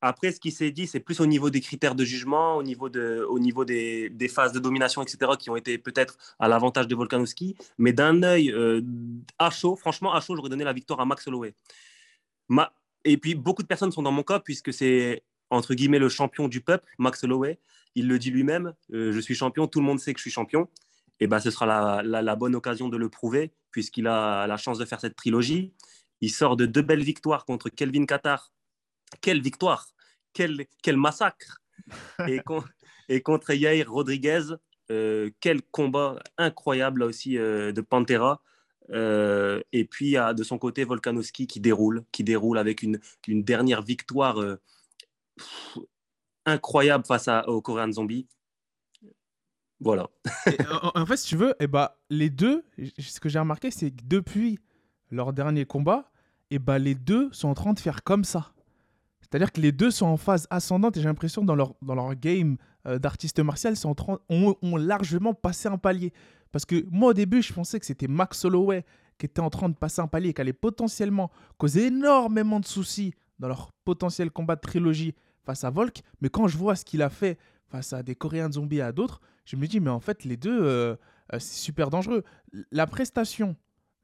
Après, 0.00 0.30
ce 0.30 0.38
qui 0.38 0.52
s'est 0.52 0.70
dit, 0.70 0.86
c'est 0.86 1.00
plus 1.00 1.20
au 1.20 1.26
niveau 1.26 1.50
des 1.50 1.60
critères 1.60 1.96
de 1.96 2.04
jugement, 2.04 2.56
au 2.56 2.62
niveau, 2.62 2.88
de, 2.88 3.26
au 3.28 3.40
niveau 3.40 3.64
des, 3.64 4.30
phases 4.32 4.52
de 4.52 4.60
domination, 4.60 5.02
etc., 5.02 5.32
qui 5.38 5.50
ont 5.50 5.56
été 5.56 5.76
peut-être 5.76 6.16
à 6.38 6.46
l'avantage 6.46 6.86
de 6.86 6.94
Volkanovski. 6.94 7.56
Mais 7.78 7.92
d'un 7.92 8.22
œil 8.22 8.52
euh, 8.52 8.80
à 9.38 9.50
chaud, 9.50 9.74
franchement, 9.74 10.14
à 10.14 10.20
chaud, 10.20 10.36
j'aurais 10.36 10.50
donné 10.50 10.64
la 10.64 10.72
victoire 10.72 11.00
à 11.00 11.04
Max 11.04 11.26
Holloway. 11.26 11.54
Et 13.04 13.16
puis, 13.16 13.34
beaucoup 13.34 13.62
de 13.62 13.66
personnes 13.66 13.90
sont 13.90 14.02
dans 14.02 14.12
mon 14.12 14.22
cas, 14.22 14.38
puisque 14.38 14.72
c'est, 14.72 15.24
entre 15.50 15.74
guillemets, 15.74 15.98
le 15.98 16.08
champion 16.08 16.46
du 16.46 16.60
peuple, 16.60 16.88
Max 16.98 17.24
Holloway. 17.24 17.58
Il 17.94 18.06
le 18.06 18.18
dit 18.18 18.30
lui-même, 18.30 18.74
euh, 18.92 19.12
je 19.12 19.18
suis 19.18 19.34
champion, 19.34 19.66
tout 19.66 19.80
le 19.80 19.86
monde 19.86 19.98
sait 19.98 20.12
que 20.12 20.18
je 20.18 20.22
suis 20.22 20.30
champion. 20.30 20.68
Et 21.18 21.26
ben, 21.26 21.40
ce 21.40 21.50
sera 21.50 21.66
la, 21.66 22.02
la, 22.04 22.22
la 22.22 22.36
bonne 22.36 22.54
occasion 22.54 22.88
de 22.88 22.96
le 22.96 23.08
prouver, 23.08 23.52
puisqu'il 23.72 24.06
a 24.06 24.46
la 24.46 24.56
chance 24.56 24.78
de 24.78 24.84
faire 24.84 25.00
cette 25.00 25.16
trilogie. 25.16 25.72
Il 26.20 26.30
sort 26.30 26.56
de 26.56 26.66
deux 26.66 26.82
belles 26.82 27.02
victoires 27.02 27.44
contre 27.44 27.68
Kelvin 27.68 28.06
Qatar 28.06 28.52
quelle 29.20 29.40
victoire, 29.40 29.86
quel, 30.32 30.66
quel 30.82 30.96
massacre. 30.96 31.60
et, 32.26 32.40
et, 33.08 33.22
contre 33.22 33.52
Yair 33.52 33.90
Rodriguez, 33.90 34.42
euh, 34.90 35.30
quel 35.40 35.62
combat 35.62 36.18
incroyable 36.38 37.00
là 37.00 37.06
aussi 37.06 37.38
euh, 37.38 37.72
de 37.72 37.80
Pantera. 37.80 38.42
Euh, 38.90 39.60
et 39.72 39.84
puis 39.84 40.14
de 40.14 40.42
son 40.42 40.56
côté 40.56 40.84
Volkanovski 40.84 41.46
qui 41.46 41.60
déroule, 41.60 42.04
qui 42.10 42.24
déroule 42.24 42.56
avec 42.56 42.82
une, 42.82 42.98
une 43.26 43.44
dernière 43.44 43.82
victoire 43.82 44.38
incroyable 46.46 47.04
face 47.04 47.28
à, 47.28 47.46
au 47.48 47.60
Korean 47.60 47.92
Zombie. 47.92 48.26
Voilà. 49.80 50.08
en, 50.94 51.06
fait, 51.06 51.16
si 51.16 51.28
tu 51.28 51.36
veux, 51.36 51.50
et 51.50 51.64
eh 51.64 51.66
bah, 51.66 52.00
les 52.10 52.30
deux, 52.30 52.64
ce 52.98 53.20
que 53.20 53.28
j'ai 53.28 53.38
remarqué, 53.38 53.70
c'est 53.70 53.90
que 53.90 54.02
depuis 54.04 54.58
leur 55.10 55.32
dernier 55.32 55.66
combat, 55.66 56.10
et 56.50 56.56
eh 56.56 56.58
bah, 56.58 56.78
les 56.78 56.94
deux 56.94 57.30
sont 57.32 57.48
en 57.48 57.54
train 57.54 57.74
de 57.74 57.78
faire 57.78 58.02
comme 58.02 58.24
ça. 58.24 58.52
C'est-à-dire 59.30 59.52
que 59.52 59.60
les 59.60 59.72
deux 59.72 59.90
sont 59.90 60.06
en 60.06 60.16
phase 60.16 60.46
ascendante 60.50 60.96
et 60.96 61.00
j'ai 61.00 61.08
l'impression 61.08 61.44
dans 61.44 61.54
leur, 61.54 61.74
dans 61.82 61.94
leur 61.94 62.14
game 62.14 62.56
euh, 62.86 62.98
d'artiste 62.98 63.40
martial, 63.40 63.74
ils 63.74 63.86
ont, 63.86 64.56
ont, 64.62 64.76
largement 64.76 65.34
passé 65.34 65.68
un 65.68 65.76
palier. 65.76 66.12
Parce 66.50 66.64
que 66.64 66.86
moi, 66.90 67.10
au 67.10 67.14
début, 67.14 67.42
je 67.42 67.52
pensais 67.52 67.78
que 67.78 67.84
c'était 67.84 68.08
Max 68.08 68.44
Holloway 68.44 68.84
qui 69.18 69.26
était 69.26 69.40
en 69.40 69.50
train 69.50 69.68
de 69.68 69.74
passer 69.74 70.00
un 70.00 70.06
palier 70.06 70.32
qui 70.32 70.40
allait 70.40 70.52
potentiellement 70.52 71.30
causer 71.58 71.86
énormément 71.86 72.60
de 72.60 72.64
soucis 72.64 73.12
dans 73.38 73.48
leur 73.48 73.72
potentiel 73.84 74.30
combat 74.30 74.56
de 74.56 74.60
trilogie 74.60 75.14
face 75.44 75.64
à 75.64 75.70
Volk. 75.70 76.02
Mais 76.20 76.30
quand 76.30 76.48
je 76.48 76.56
vois 76.56 76.76
ce 76.76 76.84
qu'il 76.84 77.02
a 77.02 77.10
fait 77.10 77.38
face 77.66 77.92
à 77.92 78.02
des 78.02 78.14
Coréens 78.14 78.50
zombies 78.50 78.78
et 78.78 78.82
à 78.82 78.92
d'autres, 78.92 79.20
je 79.44 79.56
me 79.56 79.66
dis, 79.66 79.80
mais 79.80 79.90
en 79.90 80.00
fait, 80.00 80.24
les 80.24 80.36
deux, 80.36 80.62
euh, 80.62 80.96
euh, 81.32 81.38
c'est 81.38 81.60
super 81.60 81.90
dangereux. 81.90 82.24
La 82.70 82.86
prestation 82.86 83.56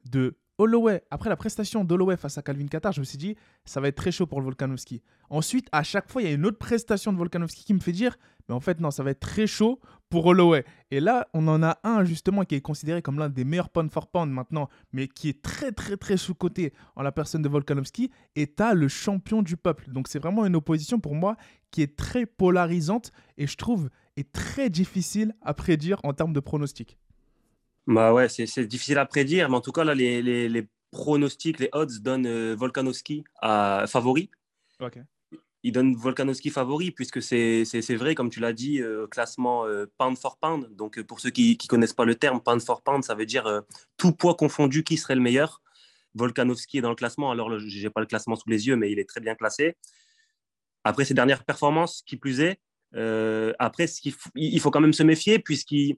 de 0.09 0.35
Holloway, 0.57 1.03
après 1.11 1.29
la 1.29 1.35
prestation 1.35 1.83
d'Holloway 1.83 2.15
face 2.15 2.37
à 2.37 2.41
Calvin 2.41 2.67
Qatar, 2.67 2.93
je 2.93 3.01
me 3.01 3.05
suis 3.05 3.17
dit, 3.17 3.35
ça 3.65 3.81
va 3.81 3.89
être 3.89 3.97
très 3.97 4.11
chaud 4.11 4.25
pour 4.25 4.39
le 4.39 4.45
Volkanovski. 4.45 5.01
Ensuite, 5.29 5.67
à 5.73 5.83
chaque 5.83 6.09
fois, 6.09 6.21
il 6.21 6.27
y 6.29 6.31
a 6.31 6.33
une 6.33 6.45
autre 6.45 6.57
prestation 6.57 7.11
de 7.11 7.17
Volkanovski 7.17 7.65
qui 7.65 7.73
me 7.73 7.79
fait 7.79 7.91
dire, 7.91 8.15
mais 8.47 8.55
en 8.55 8.61
fait, 8.61 8.79
non, 8.79 8.89
ça 8.89 9.03
va 9.03 9.11
être 9.11 9.19
très 9.19 9.47
chaud 9.47 9.81
pour 10.09 10.25
Holloway. 10.25 10.63
Et 10.91 11.01
là, 11.01 11.27
on 11.33 11.47
en 11.49 11.61
a 11.61 11.79
un 11.83 12.05
justement 12.05 12.43
qui 12.43 12.55
est 12.55 12.61
considéré 12.61 13.01
comme 13.01 13.19
l'un 13.19 13.27
des 13.27 13.43
meilleurs 13.43 13.69
pound 13.69 13.91
for 13.91 14.07
pound 14.07 14.31
maintenant, 14.31 14.69
mais 14.93 15.07
qui 15.09 15.29
est 15.29 15.41
très, 15.41 15.71
très, 15.73 15.97
très 15.97 16.15
sous-coté 16.15 16.73
en 16.95 17.01
la 17.01 17.11
personne 17.11 17.41
de 17.41 17.49
Volkanovski. 17.49 18.11
Et 18.35 18.47
tu 18.47 18.63
le 18.73 18.87
champion 18.87 19.41
du 19.41 19.57
peuple. 19.57 19.91
Donc, 19.91 20.07
c'est 20.07 20.19
vraiment 20.19 20.45
une 20.45 20.55
opposition 20.55 20.99
pour 20.99 21.15
moi 21.15 21.35
qui 21.71 21.81
est 21.81 21.97
très 21.97 22.25
polarisante 22.25 23.11
et 23.37 23.47
je 23.47 23.57
trouve 23.57 23.89
est 24.15 24.31
très 24.31 24.69
difficile 24.69 25.35
à 25.41 25.53
prédire 25.53 25.99
en 26.03 26.13
termes 26.13 26.31
de 26.31 26.39
pronostic. 26.39 26.97
Bah 27.87 28.13
ouais, 28.13 28.29
c'est 28.29 28.65
difficile 28.65 28.97
à 28.97 29.05
prédire, 29.05 29.49
mais 29.49 29.55
en 29.55 29.61
tout 29.61 29.71
cas, 29.71 29.83
là, 29.83 29.93
les, 29.93 30.21
les, 30.21 30.49
les 30.49 30.67
pronostics, 30.91 31.59
les 31.59 31.69
odds 31.71 31.99
donnent 32.01 32.25
euh, 32.25 32.55
Volkanovski 32.55 33.23
à 33.41 33.85
favori. 33.87 34.31
Ok. 34.79 34.97
Ils 35.61 35.71
donnent 35.71 35.95
Volkanovski 35.95 36.49
favori, 36.49 36.91
puisque 36.91 37.21
c'est 37.21 37.95
vrai, 37.95 38.15
comme 38.15 38.29
tu 38.29 38.39
l'as 38.39 38.53
dit, 38.53 38.81
euh, 38.81 39.07
classement 39.07 39.65
euh, 39.65 39.85
pound 39.97 40.17
for 40.17 40.37
pound. 40.37 40.67
Donc, 40.75 41.01
pour 41.03 41.19
ceux 41.19 41.31
qui 41.31 41.57
ne 41.61 41.67
connaissent 41.67 41.93
pas 41.93 42.05
le 42.05 42.15
terme, 42.15 42.41
pound 42.41 42.61
for 42.61 42.81
pound, 42.81 43.03
ça 43.03 43.15
veut 43.15 43.25
dire 43.25 43.61
tout 43.97 44.13
poids 44.13 44.35
confondu, 44.35 44.83
qui 44.83 44.97
serait 44.97 45.15
le 45.15 45.21
meilleur. 45.21 45.61
Volkanovski 46.13 46.77
est 46.77 46.81
dans 46.81 46.89
le 46.89 46.95
classement, 46.95 47.29
alors 47.31 47.59
je 47.59 47.83
n'ai 47.83 47.89
pas 47.89 47.99
le 47.99 48.07
classement 48.07 48.35
sous 48.35 48.49
les 48.49 48.67
yeux, 48.67 48.75
mais 48.75 48.91
il 48.91 48.99
est 48.99 49.09
très 49.09 49.19
bien 49.19 49.35
classé. 49.35 49.75
Après 50.83 51.03
ses 51.03 51.13
dernières 51.13 51.43
performances, 51.43 52.03
qui 52.05 52.15
plus 52.15 52.39
est, 52.41 52.59
après, 53.59 53.87
ce 53.87 53.99
il, 54.05 54.15
il 54.35 54.59
faut 54.59 54.71
quand 54.71 54.81
même 54.81 54.93
se 54.93 55.03
méfier, 55.03 55.39
puisqu'il 55.39 55.97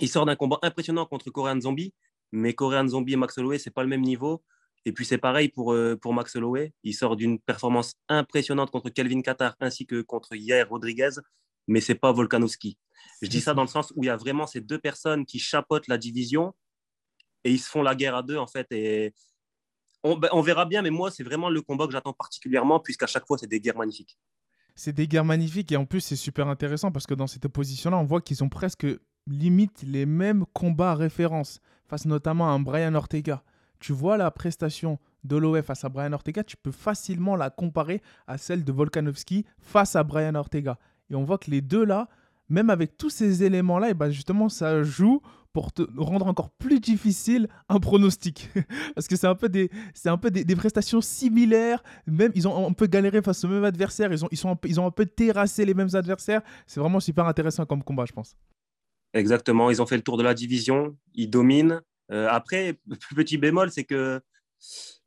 il 0.00 0.08
sort 0.08 0.26
d'un 0.26 0.36
combat 0.36 0.58
impressionnant 0.62 1.06
contre 1.06 1.30
Korean 1.30 1.60
Zombie, 1.60 1.94
mais 2.32 2.54
Korean 2.54 2.86
Zombie 2.86 3.14
et 3.14 3.16
Max 3.16 3.38
Holloway, 3.38 3.58
c'est 3.58 3.70
pas 3.70 3.82
le 3.82 3.88
même 3.88 4.02
niveau. 4.02 4.42
Et 4.84 4.92
puis 4.92 5.04
c'est 5.04 5.18
pareil 5.18 5.48
pour, 5.48 5.72
euh, 5.72 5.96
pour 5.96 6.14
Max 6.14 6.36
Holloway. 6.36 6.72
Il 6.84 6.94
sort 6.94 7.16
d'une 7.16 7.40
performance 7.40 7.94
impressionnante 8.08 8.70
contre 8.70 8.90
Kelvin 8.90 9.20
Qatar 9.20 9.56
ainsi 9.60 9.86
que 9.86 10.00
contre 10.02 10.36
Yair 10.36 10.68
Rodriguez, 10.68 11.10
mais 11.66 11.80
c'est 11.80 11.96
pas 11.96 12.12
Volkanovski. 12.12 12.78
Je 13.20 13.28
dis 13.28 13.40
ça 13.40 13.54
dans 13.54 13.62
le 13.62 13.68
sens 13.68 13.92
où 13.96 14.04
il 14.04 14.06
y 14.06 14.10
a 14.10 14.16
vraiment 14.16 14.46
ces 14.46 14.60
deux 14.60 14.78
personnes 14.78 15.26
qui 15.26 15.38
chapotent 15.38 15.88
la 15.88 15.98
division 15.98 16.54
et 17.42 17.50
ils 17.50 17.58
se 17.58 17.68
font 17.68 17.82
la 17.82 17.94
guerre 17.94 18.14
à 18.14 18.22
deux 18.22 18.36
en 18.36 18.46
fait. 18.46 18.66
Et 18.70 19.12
on, 20.04 20.16
ben, 20.16 20.28
on 20.32 20.40
verra 20.40 20.66
bien, 20.66 20.82
mais 20.82 20.90
moi 20.90 21.10
c'est 21.10 21.24
vraiment 21.24 21.50
le 21.50 21.62
combat 21.62 21.86
que 21.86 21.92
j'attends 21.92 22.12
particulièrement 22.12 22.78
puisqu'à 22.78 23.06
chaque 23.06 23.26
fois 23.26 23.38
c'est 23.38 23.48
des 23.48 23.60
guerres 23.60 23.78
magnifiques. 23.78 24.16
C'est 24.76 24.92
des 24.92 25.08
guerres 25.08 25.24
magnifiques 25.24 25.72
et 25.72 25.76
en 25.76 25.86
plus 25.86 26.00
c'est 26.00 26.16
super 26.16 26.48
intéressant 26.48 26.92
parce 26.92 27.06
que 27.06 27.14
dans 27.14 27.26
cette 27.26 27.46
opposition-là, 27.46 27.96
on 27.96 28.04
voit 28.04 28.20
qu'ils 28.20 28.44
ont 28.44 28.50
presque 28.50 28.86
limite 29.26 29.82
les 29.82 30.06
mêmes 30.06 30.44
combats 30.52 30.92
à 30.92 30.94
référence, 30.94 31.60
face 31.88 32.04
notamment 32.04 32.48
à 32.48 32.52
un 32.52 32.60
Brian 32.60 32.94
Ortega. 32.94 33.42
Tu 33.80 33.92
vois 33.92 34.16
la 34.16 34.30
prestation 34.30 34.98
d'Holloway 35.24 35.62
face 35.62 35.84
à 35.84 35.88
Brian 35.88 36.12
Ortega, 36.12 36.44
tu 36.44 36.56
peux 36.56 36.70
facilement 36.70 37.36
la 37.36 37.50
comparer 37.50 38.02
à 38.26 38.38
celle 38.38 38.64
de 38.64 38.72
Volkanovski 38.72 39.44
face 39.58 39.96
à 39.96 40.04
Brian 40.04 40.34
Ortega. 40.34 40.78
Et 41.10 41.14
on 41.14 41.24
voit 41.24 41.38
que 41.38 41.50
les 41.50 41.62
deux 41.62 41.84
là, 41.84 42.08
même 42.48 42.70
avec 42.70 42.96
tous 42.96 43.10
ces 43.10 43.42
éléments-là, 43.42 43.90
et 43.90 43.94
ben 43.94 44.10
justement, 44.10 44.48
ça 44.48 44.82
joue 44.82 45.20
pour 45.56 45.72
te 45.72 45.80
rendre 45.96 46.26
encore 46.26 46.50
plus 46.50 46.80
difficile 46.80 47.48
un 47.70 47.80
pronostic. 47.80 48.50
Parce 48.94 49.08
que 49.08 49.16
c'est 49.16 49.26
un 49.26 49.34
peu, 49.34 49.48
des, 49.48 49.70
c'est 49.94 50.10
un 50.10 50.18
peu 50.18 50.30
des, 50.30 50.54
prestations 50.54 51.00
similaires. 51.00 51.82
Même, 52.06 52.30
ils 52.34 52.46
ont 52.46 52.68
un 52.68 52.74
peu 52.74 52.86
galéré 52.86 53.22
face 53.22 53.42
au 53.42 53.48
même 53.48 53.64
adversaire. 53.64 54.12
Ils 54.12 54.22
ont, 54.22 54.28
ils, 54.30 54.36
sont 54.36 54.58
ils 54.64 54.78
ont 54.78 54.86
un 54.86 54.90
peu 54.90 55.06
terrassé 55.06 55.64
les 55.64 55.72
mêmes 55.72 55.88
adversaires. 55.94 56.42
C'est 56.66 56.78
vraiment 56.78 57.00
super 57.00 57.24
intéressant 57.24 57.64
comme 57.64 57.82
combat, 57.82 58.04
je 58.06 58.12
pense. 58.12 58.36
Exactement, 59.14 59.70
ils 59.70 59.80
ont 59.80 59.86
fait 59.86 59.96
le 59.96 60.02
tour 60.02 60.18
de 60.18 60.22
la 60.22 60.34
division, 60.34 60.94
ils 61.14 61.30
dominent. 61.30 61.80
Euh, 62.12 62.28
après, 62.30 62.78
petit 63.16 63.38
bémol, 63.38 63.70
c'est 63.70 63.84
que 63.84 64.20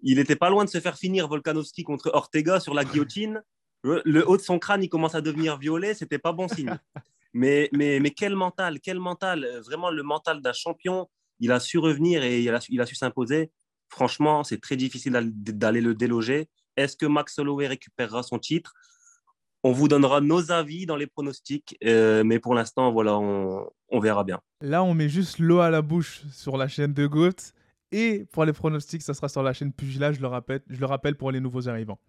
il 0.02 0.18
n'était 0.18 0.36
pas 0.36 0.50
loin 0.50 0.66
de 0.66 0.70
se 0.72 0.80
faire 0.80 0.98
finir 0.98 1.28
Volkanovski 1.28 1.84
contre 1.84 2.10
Ortega 2.12 2.60
sur 2.60 2.74
la 2.74 2.86
guillotine. 2.86 3.44
Le, 3.84 4.28
haut 4.28 4.36
de 4.36 4.42
son 4.42 4.58
crâne, 4.58 4.82
il 4.82 4.90
commence 4.90 5.14
à 5.14 5.22
devenir 5.22 5.60
violet, 5.60 5.94
c'était 5.94 6.18
pas 6.18 6.32
bon 6.32 6.48
signe. 6.48 6.76
Mais, 7.34 7.70
mais, 7.74 8.00
mais 8.00 8.12
quel 8.12 8.36
mental, 8.36 8.80
quel 8.80 9.00
mental, 9.00 9.48
vraiment 9.65 9.89
le 9.92 10.04
mental 10.04 10.42
d'un 10.42 10.54
champion. 10.54 11.08
Il 11.39 11.52
a 11.52 11.60
su 11.60 11.78
revenir 11.78 12.24
et 12.24 12.42
il 12.42 12.50
a, 12.50 12.60
il 12.70 12.82
a 12.82 12.86
su 12.86 12.96
s'imposer. 12.96 13.52
Franchement, 13.88 14.44
c'est 14.44 14.62
très 14.62 14.76
difficile 14.76 15.32
d'aller 15.34 15.82
le 15.82 15.96
déloger. 15.96 16.50
Est-ce 16.78 16.96
que 16.96 17.06
Max 17.06 17.38
Holloway 17.39 17.68
récupérera 17.68 18.24
son 18.24 18.39
titre? 18.39 18.74
On 19.63 19.74
vous 19.74 19.89
donnera 19.89 20.22
nos 20.22 20.52
avis 20.52 20.86
dans 20.86 20.96
les 20.96 21.08
pronostics, 21.08 21.78
euh, 21.84 22.24
mais 22.24 22.39
pour 22.39 22.56
l'instant, 22.56 22.92
voilà, 22.94 23.18
on, 23.20 24.00
verra 24.00 24.24
bien. 24.24 24.39
Là, 24.62 24.84
on 24.84 24.94
met 24.94 25.10
juste 25.10 25.39
l'eau 25.39 25.60
à 25.60 25.70
la 25.70 25.82
bouche 25.82 26.24
sur 26.32 26.56
la 26.56 26.70
chaîne 26.70 26.94
de 26.94 27.06
Goat. 27.08 27.52
Et 27.92 28.26
pour 28.32 28.46
les 28.46 28.54
pronostics, 28.54 29.02
ça 29.02 29.13
sera 29.13 29.28
sur 29.28 29.44
la 29.44 29.52
chaîne 29.52 29.74
Pugila, 29.74 30.13
je 30.13 30.22
le 30.22 30.28
rappelle, 30.28 30.62
je 30.70 30.80
le 30.80 30.86
rappelle 30.86 31.15
pour 31.15 31.32
les 31.32 31.42
nouveaux 31.42 31.68
arrivants. 31.68 32.00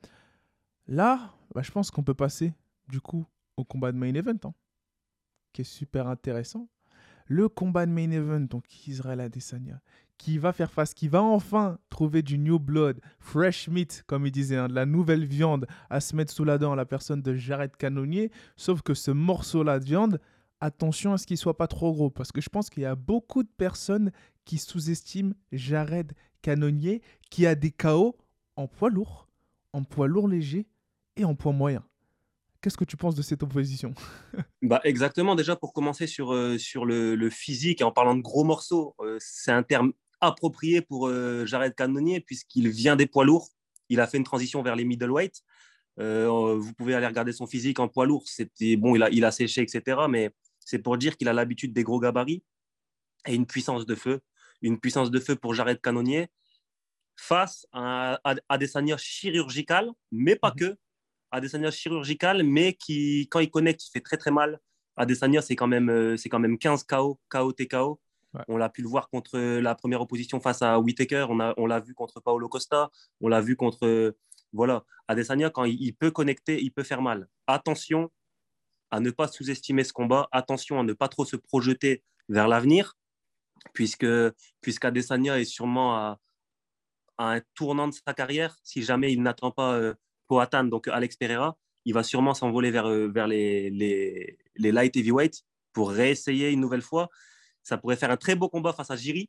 Là, 0.86 1.32
bah, 1.54 1.62
je 1.62 1.70
pense 1.72 1.90
qu'on 1.90 2.04
peut 2.04 2.14
passer, 2.14 2.52
du 2.88 3.00
coup, 3.00 3.26
au 3.56 3.64
combat 3.64 3.90
de 3.90 3.96
main 3.96 4.14
event, 4.14 4.38
hein, 4.44 4.52
qui 5.52 5.62
est 5.62 5.64
super 5.64 6.06
intéressant. 6.06 6.68
Le 7.26 7.48
combat 7.48 7.86
de 7.86 7.92
main 7.92 8.10
event, 8.10 8.40
donc 8.40 8.64
Israël 8.88 9.20
Adesanya, 9.20 9.80
qui 10.18 10.36
va 10.36 10.52
faire 10.52 10.70
face, 10.70 10.92
qui 10.92 11.08
va 11.08 11.22
enfin 11.22 11.78
trouver 11.88 12.22
du 12.22 12.38
new 12.38 12.58
blood, 12.58 13.00
fresh 13.20 13.68
meat, 13.68 14.02
comme 14.06 14.26
il 14.26 14.32
disait, 14.32 14.56
hein, 14.56 14.68
de 14.68 14.74
la 14.74 14.84
nouvelle 14.84 15.24
viande 15.24 15.66
à 15.88 16.00
se 16.00 16.14
mettre 16.14 16.32
sous 16.32 16.44
la 16.44 16.58
dent 16.58 16.72
à 16.72 16.76
la 16.76 16.84
personne 16.84 17.22
de 17.22 17.34
Jared 17.34 17.74
Canonnier. 17.76 18.30
Sauf 18.56 18.82
que 18.82 18.94
ce 18.94 19.10
morceau-là 19.10 19.78
de 19.78 19.84
viande, 19.84 20.20
attention 20.60 21.12
à 21.12 21.18
ce 21.18 21.26
qu'il 21.26 21.38
soit 21.38 21.56
pas 21.56 21.68
trop 21.68 21.92
gros, 21.92 22.10
parce 22.10 22.32
que 22.32 22.40
je 22.40 22.48
pense 22.48 22.68
qu'il 22.68 22.82
y 22.82 22.86
a 22.86 22.96
beaucoup 22.96 23.42
de 23.42 23.48
personnes 23.56 24.10
qui 24.44 24.58
sous-estiment 24.58 25.32
Jared 25.52 26.12
Canonnier, 26.42 27.00
qui 27.30 27.46
a 27.46 27.54
des 27.54 27.70
KO 27.70 28.18
en 28.56 28.66
poids 28.66 28.90
lourd, 28.90 29.28
en 29.72 29.84
poids 29.84 30.08
lourd 30.08 30.28
léger 30.28 30.66
et 31.16 31.24
en 31.24 31.34
poids 31.34 31.52
moyen. 31.52 31.84
Qu'est-ce 32.60 32.76
que 32.76 32.84
tu 32.84 32.96
penses 32.96 33.14
de 33.14 33.22
cette 33.22 33.42
opposition? 33.42 33.94
Bah 34.62 34.80
Exactement, 34.84 35.34
déjà 35.34 35.56
pour 35.56 35.72
commencer 35.72 36.06
sur, 36.06 36.34
euh, 36.34 36.58
sur 36.58 36.84
le, 36.84 37.30
physique, 37.30 37.82
en 37.82 37.90
parlant 37.90 38.14
de 38.14 38.20
gros 38.20 38.44
morceaux, 38.44 38.94
euh, 39.00 39.16
c'est 39.20 39.52
un 39.52 39.62
terme 39.62 39.92
approprié 40.20 40.82
pour 40.82 41.08
euh, 41.08 41.46
Jared 41.46 41.74
Cannonier 41.74 42.20
puisqu'il 42.20 42.68
vient 42.68 42.96
des 42.96 43.06
poids 43.06 43.24
lourds. 43.24 43.48
Il 43.88 44.00
a 44.00 44.06
fait 44.06 44.18
une 44.18 44.24
transition 44.24 44.62
vers 44.62 44.76
les 44.76 44.84
middleweight. 44.84 45.42
Euh, 45.98 46.56
vous 46.58 46.72
pouvez 46.74 46.94
aller 46.94 47.06
regarder 47.06 47.32
son 47.32 47.46
physique 47.46 47.78
en 47.78 47.88
poids 47.88 48.06
lourd. 48.06 48.24
C'était 48.26 48.76
bon, 48.76 48.94
il 48.94 49.02
a, 49.02 49.10
il 49.10 49.24
a 49.24 49.32
séché, 49.32 49.62
etc. 49.62 50.02
Mais 50.08 50.30
c'est 50.60 50.78
pour 50.78 50.96
dire 50.98 51.16
qu'il 51.16 51.28
a 51.28 51.32
l'habitude 51.32 51.72
des 51.72 51.82
gros 51.82 51.98
gabarits 51.98 52.42
et 53.26 53.34
une 53.34 53.46
puissance 53.46 53.86
de 53.86 53.94
feu. 53.94 54.20
Une 54.62 54.78
puissance 54.78 55.10
de 55.10 55.18
feu 55.18 55.36
pour 55.36 55.54
Jared 55.54 55.80
Cannonier 55.80 56.28
face 57.16 57.66
à, 57.72 58.20
à, 58.24 58.58
des 58.58 58.66
seigneurs 58.66 58.98
chirurgicales, 58.98 59.90
mais 60.10 60.36
pas 60.36 60.50
mhm. 60.50 60.56
que, 60.56 60.78
Adesanya 61.30 61.70
chirurgical, 61.70 62.42
mais 62.42 62.74
qui, 62.74 63.28
quand 63.30 63.40
il 63.40 63.50
connecte, 63.50 63.86
il 63.86 63.90
fait 63.90 64.00
très 64.00 64.16
très 64.16 64.30
mal. 64.30 64.60
Adesanya, 64.96 65.42
c'est 65.42 65.56
quand, 65.56 65.66
même, 65.68 66.16
c'est 66.16 66.28
quand 66.28 66.38
même 66.38 66.58
15 66.58 66.84
KO, 66.84 67.18
KO, 67.28 67.52
TKO. 67.52 68.00
On 68.48 68.56
l'a 68.56 68.68
pu 68.68 68.82
le 68.82 68.88
voir 68.88 69.08
contre 69.08 69.38
la 69.38 69.74
première 69.74 70.00
opposition 70.00 70.40
face 70.40 70.62
à 70.62 70.78
Whitaker. 70.78 71.26
On, 71.28 71.40
a, 71.40 71.54
on 71.56 71.66
l'a 71.66 71.80
vu 71.80 71.94
contre 71.94 72.20
Paolo 72.20 72.48
Costa. 72.48 72.90
On 73.20 73.28
l'a 73.28 73.40
vu 73.40 73.56
contre. 73.56 74.14
Voilà. 74.52 74.84
Adesanya, 75.08 75.50
quand 75.50 75.64
il, 75.64 75.92
peut 75.94 76.10
connecter, 76.10 76.62
il 76.62 76.70
peut 76.70 76.82
faire 76.82 77.02
mal. 77.02 77.28
Attention 77.46 78.10
à 78.90 79.00
ne 79.00 79.10
pas 79.10 79.28
sous-estimer 79.28 79.84
ce 79.84 79.92
combat. 79.92 80.28
Attention 80.32 80.78
à 80.80 80.82
ne 80.82 80.92
pas 80.92 81.08
trop 81.08 81.24
se 81.24 81.36
projeter 81.36 82.04
vers 82.28 82.48
l'avenir, 82.48 82.96
puisque 83.72 84.06
puisqu'Adesanya 84.60 85.38
est 85.38 85.44
sûrement 85.44 85.96
à, 85.96 86.18
un 87.18 87.40
tournant 87.54 87.88
de 87.88 87.94
sa 87.94 88.14
carrière. 88.14 88.56
Si 88.62 88.82
jamais 88.82 89.12
il 89.12 89.22
n'attend 89.22 89.50
pas 89.50 89.74
euh, 89.74 89.94
Poatan, 90.30 90.64
donc 90.64 90.86
Alex 90.86 91.16
Pereira, 91.16 91.56
il 91.84 91.92
va 91.92 92.04
sûrement 92.04 92.34
s'envoler 92.34 92.70
vers, 92.70 92.86
euh, 92.86 93.08
vers 93.08 93.26
les, 93.26 93.68
les, 93.70 94.38
les 94.54 94.70
light 94.70 94.96
heavyweights 94.96 95.42
pour 95.72 95.90
réessayer 95.90 96.50
une 96.52 96.60
nouvelle 96.60 96.82
fois. 96.82 97.08
Ça 97.64 97.76
pourrait 97.78 97.96
faire 97.96 98.12
un 98.12 98.16
très 98.16 98.36
beau 98.36 98.48
combat 98.48 98.72
face 98.72 98.92
à 98.92 98.96
Jiri, 98.96 99.28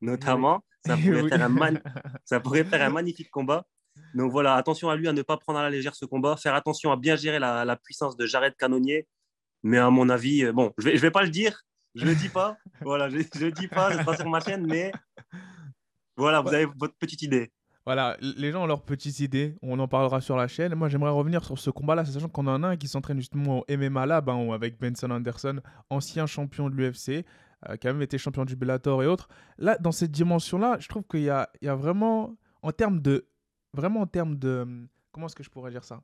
notamment. 0.00 0.64
Ça, 0.84 0.96
pourrait 0.96 1.28
faire 1.28 1.42
un 1.42 1.74
ça 2.24 2.40
pourrait 2.40 2.64
faire 2.64 2.82
un 2.82 2.90
magnifique 2.90 3.30
combat. 3.30 3.64
Donc 4.14 4.32
voilà, 4.32 4.56
attention 4.56 4.90
à 4.90 4.96
lui 4.96 5.06
à 5.06 5.12
ne 5.12 5.22
pas 5.22 5.36
prendre 5.36 5.60
à 5.60 5.62
la 5.62 5.70
légère 5.70 5.94
ce 5.94 6.06
combat. 6.06 6.36
Faire 6.36 6.56
attention 6.56 6.90
à 6.90 6.96
bien 6.96 7.14
gérer 7.14 7.38
la, 7.38 7.64
la 7.64 7.76
puissance 7.76 8.16
de 8.16 8.26
Jared 8.26 8.56
Canonnier. 8.56 9.06
Mais 9.62 9.78
à 9.78 9.90
mon 9.90 10.08
avis, 10.08 10.44
euh, 10.44 10.52
bon, 10.52 10.72
je 10.76 10.86
ne 10.86 10.90
vais, 10.90 10.96
je 10.96 11.02
vais 11.02 11.10
pas 11.12 11.22
le 11.22 11.30
dire. 11.30 11.62
Je 11.94 12.04
ne 12.04 12.10
le 12.10 12.16
dis 12.16 12.28
pas. 12.28 12.56
voilà, 12.80 13.08
je 13.08 13.16
ne 13.16 13.44
le 13.44 13.52
dis 13.52 13.68
pas. 13.68 13.96
Ce 13.96 14.04
pas 14.04 14.16
sur 14.16 14.28
ma 14.28 14.40
chaîne. 14.40 14.66
Mais 14.66 14.90
voilà, 16.16 16.40
vous 16.40 16.52
avez 16.52 16.66
votre 16.66 16.96
petite 16.96 17.22
idée. 17.22 17.52
Voilà, 17.86 18.16
les 18.20 18.52
gens 18.52 18.64
ont 18.64 18.66
leurs 18.66 18.82
petites 18.82 19.20
idées, 19.20 19.56
on 19.62 19.78
en 19.78 19.88
parlera 19.88 20.20
sur 20.20 20.36
la 20.36 20.48
chaîne. 20.48 20.74
Moi, 20.74 20.88
j'aimerais 20.88 21.10
revenir 21.10 21.44
sur 21.44 21.58
ce 21.58 21.70
combat-là, 21.70 22.04
sachant 22.04 22.28
qu'on 22.28 22.46
en 22.46 22.62
a 22.62 22.68
un 22.68 22.76
qui 22.76 22.88
s'entraîne 22.88 23.18
justement 23.18 23.60
au 23.60 23.64
MMA 23.74 24.06
Lab, 24.06 24.28
hein, 24.28 24.50
avec 24.52 24.78
Benson 24.78 25.10
Anderson, 25.10 25.60
ancien 25.88 26.26
champion 26.26 26.68
de 26.68 26.74
l'UFC, 26.74 27.24
euh, 27.68 27.76
qui 27.76 27.88
a 27.88 27.92
même 27.92 28.02
été 28.02 28.18
champion 28.18 28.44
du 28.44 28.54
Bellator 28.54 29.02
et 29.02 29.06
autres. 29.06 29.28
Là, 29.58 29.78
dans 29.78 29.92
cette 29.92 30.10
dimension-là, 30.10 30.76
je 30.78 30.88
trouve 30.88 31.04
qu'il 31.04 31.22
y 31.22 31.30
a, 31.30 31.48
y 31.62 31.68
a 31.68 31.74
vraiment, 31.74 32.36
en 32.62 32.70
termes 32.70 33.00
de, 33.00 33.26
vraiment 33.72 34.00
en 34.00 34.06
termes 34.06 34.36
de, 34.36 34.86
comment 35.10 35.26
est-ce 35.26 35.36
que 35.36 35.42
je 35.42 35.50
pourrais 35.50 35.70
dire 35.70 35.84
ça? 35.84 36.02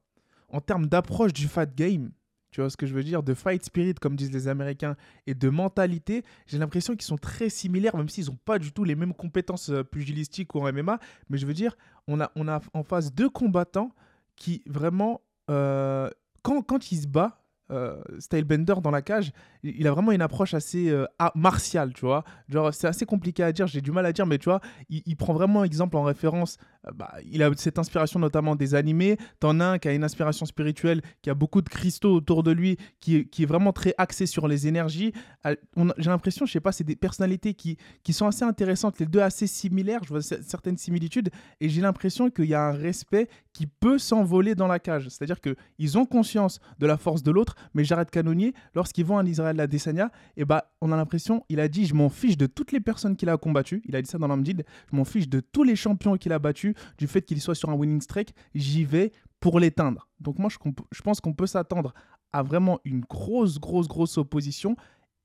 En 0.49 0.61
termes 0.61 0.87
d'approche 0.87 1.35
du 1.35 1.47
fat 1.47 1.67
game, 1.67 2.11
tu 2.51 2.61
vois 2.61 2.71
ce 2.71 2.77
que 2.77 2.87
je 2.87 2.95
veux 2.95 3.03
dire? 3.03 3.23
De 3.23 3.35
fight 3.35 3.65
spirit, 3.65 3.95
comme 3.95 4.17
disent 4.17 4.33
les 4.33 4.49
Américains, 4.49 4.97
et 5.27 5.35
de 5.35 5.49
mentalité, 5.49 6.25
j'ai 6.47 6.59
l'impression 6.59 6.95
qu'ils 6.95 7.07
sont 7.07 7.19
très 7.19 7.49
similaires, 7.49 7.97
même 7.97 8.09
s'ils 8.09 8.27
n'ont 8.27 8.39
pas 8.45 8.59
du 8.59 8.73
tout 8.73 8.85
les 8.85 8.95
mêmes 8.95 9.15
compétences 9.15 9.71
euh, 9.71 9.83
pugilistiques 9.83 10.55
ou 10.55 10.61
en 10.61 10.73
MMA. 10.73 10.99
Mais 11.29 11.39
je 11.39 11.47
veux 11.47 11.55
dire, 11.55 11.77
on 12.09 12.21
a, 12.21 12.31
on 12.37 12.49
a 12.49 12.61
en 12.73 12.83
face 12.83 13.13
deux 13.13 13.29
combattants 13.29 13.93
qui 14.37 14.63
vraiment, 14.67 15.23
euh, 15.51 16.11
quand, 16.43 16.63
quand 16.63 16.93
ils 16.93 17.03
se 17.03 17.07
battent, 17.07 17.41
euh, 17.73 18.01
Stylebender 18.21 18.77
dans 18.81 18.93
la 18.93 19.03
cage, 19.03 19.33
il 19.77 19.87
a 19.87 19.93
vraiment 19.93 20.13
une 20.13 20.23
approche 20.23 20.55
assez 20.55 20.89
euh, 20.91 21.07
martiale, 21.35 21.93
tu 21.93 22.07
vois. 22.07 22.25
Genre, 22.49 22.73
c'est 22.73 22.87
assez 22.87 23.07
compliqué 23.07 23.43
à 23.43 23.53
dire, 23.53 23.67
j'ai 23.67 23.81
du 23.81 23.93
mal 23.93 24.07
à 24.07 24.13
dire, 24.13 24.27
mais 24.27 24.39
tu 24.39 24.45
vois, 24.45 24.61
il, 24.89 25.17
prend 25.17 25.35
vraiment 25.35 25.65
exemple 25.65 25.97
en 25.97 26.03
référence. 26.03 26.59
Euh, 26.87 26.93
bah, 26.95 27.15
il 27.31 27.43
a 27.43 27.51
cette 27.57 27.79
inspiration 27.79 28.21
notamment 28.21 28.57
des 28.57 28.75
animés. 28.75 29.17
T'en 29.41 29.61
as 29.61 29.65
un 29.65 29.79
qui 29.79 29.89
a 29.89 29.93
une 29.93 30.05
inspiration 30.05 30.47
spirituelle, 30.47 31.03
qui 31.23 31.31
a 31.31 31.35
beaucoup 31.35 31.63
de 31.63 31.69
cristaux 31.69 32.15
autour 32.15 32.43
de 32.43 32.53
lui, 32.53 32.77
qui, 33.01 33.17
est 33.17 33.47
vraiment 33.47 33.73
très 33.73 33.95
axé 33.99 34.27
sur 34.27 34.49
les 34.49 34.67
énergies. 34.67 35.13
J'ai 35.45 36.11
l'impression, 36.11 36.47
je 36.47 36.53
sais 36.53 36.61
pas, 36.61 36.73
c'est 36.73 36.85
des 36.85 36.97
personnalités 36.97 37.55
qui, 37.55 37.77
qui 38.03 38.13
sont 38.13 38.27
assez 38.27 38.45
intéressantes, 38.45 38.99
les 38.99 39.07
deux 39.07 39.21
assez 39.21 39.47
similaires, 39.47 40.01
je 40.05 40.09
vois 40.11 40.23
certaines 40.23 40.77
similitudes, 40.77 41.31
et 41.61 41.69
j'ai 41.69 41.81
l'impression 41.81 42.31
qu'il 42.31 42.47
y 42.47 42.55
a 42.55 42.63
un 42.63 42.73
respect 42.73 43.29
qui 43.53 43.67
peut 43.67 43.99
s'envoler 43.99 44.55
dans 44.55 44.67
la 44.67 44.79
cage. 44.79 45.09
C'est-à-dire 45.09 45.41
qu'ils 45.41 45.99
ont 45.99 46.05
conscience 46.05 46.61
de 46.79 46.87
la 46.87 46.99
force 46.99 47.23
de 47.23 47.31
l'autre, 47.31 47.55
mais 47.73 47.85
Jared 47.85 48.11
Canonnier, 48.11 48.53
lorsqu'ils 48.75 49.07
vont 49.07 49.17
en 49.17 49.25
Israël 49.25 49.56
la 49.57 49.67
Desania, 49.67 50.11
bah, 50.39 50.73
on 50.81 50.93
a 50.93 50.97
l'impression, 50.97 51.45
il 51.49 51.61
a 51.61 51.69
dit 51.69 51.87
Je 51.87 51.95
m'en 51.95 52.09
fiche 52.09 52.37
de 52.37 52.47
toutes 52.47 52.73
les 52.73 52.81
personnes 52.81 53.17
qu'il 53.17 53.29
a 53.29 53.37
combattues. 53.37 53.83
Il 53.87 53.97
a 53.97 54.03
dit 54.03 54.09
ça 54.09 54.19
dans 54.19 54.29
l'Amdid 54.29 54.65
Je 54.91 54.97
m'en 54.97 55.05
fiche 55.05 55.29
de 55.29 55.41
tous 55.41 55.63
les 55.63 55.77
champions 55.77 56.17
qu'il 56.17 56.33
a 56.33 56.39
battus, 56.39 56.75
du 56.99 57.07
fait 57.07 57.23
qu'il 57.23 57.41
soit 57.41 57.55
sur 57.55 57.71
un 57.71 57.75
winning 57.75 58.01
streak. 58.01 58.35
J'y 58.55 58.85
vais 58.85 59.13
pour 59.41 59.61
l'éteindre. 59.61 60.09
Donc, 60.21 60.39
moi, 60.39 60.51
je, 60.51 60.59
je 60.93 61.03
pense 61.03 61.21
qu'on 61.21 61.35
peut 61.35 61.47
s'attendre 61.47 61.95
à 62.33 62.43
vraiment 62.43 62.81
une 62.85 63.01
grosse, 63.01 63.59
grosse, 63.59 63.89
grosse 63.89 64.19
opposition. 64.19 64.77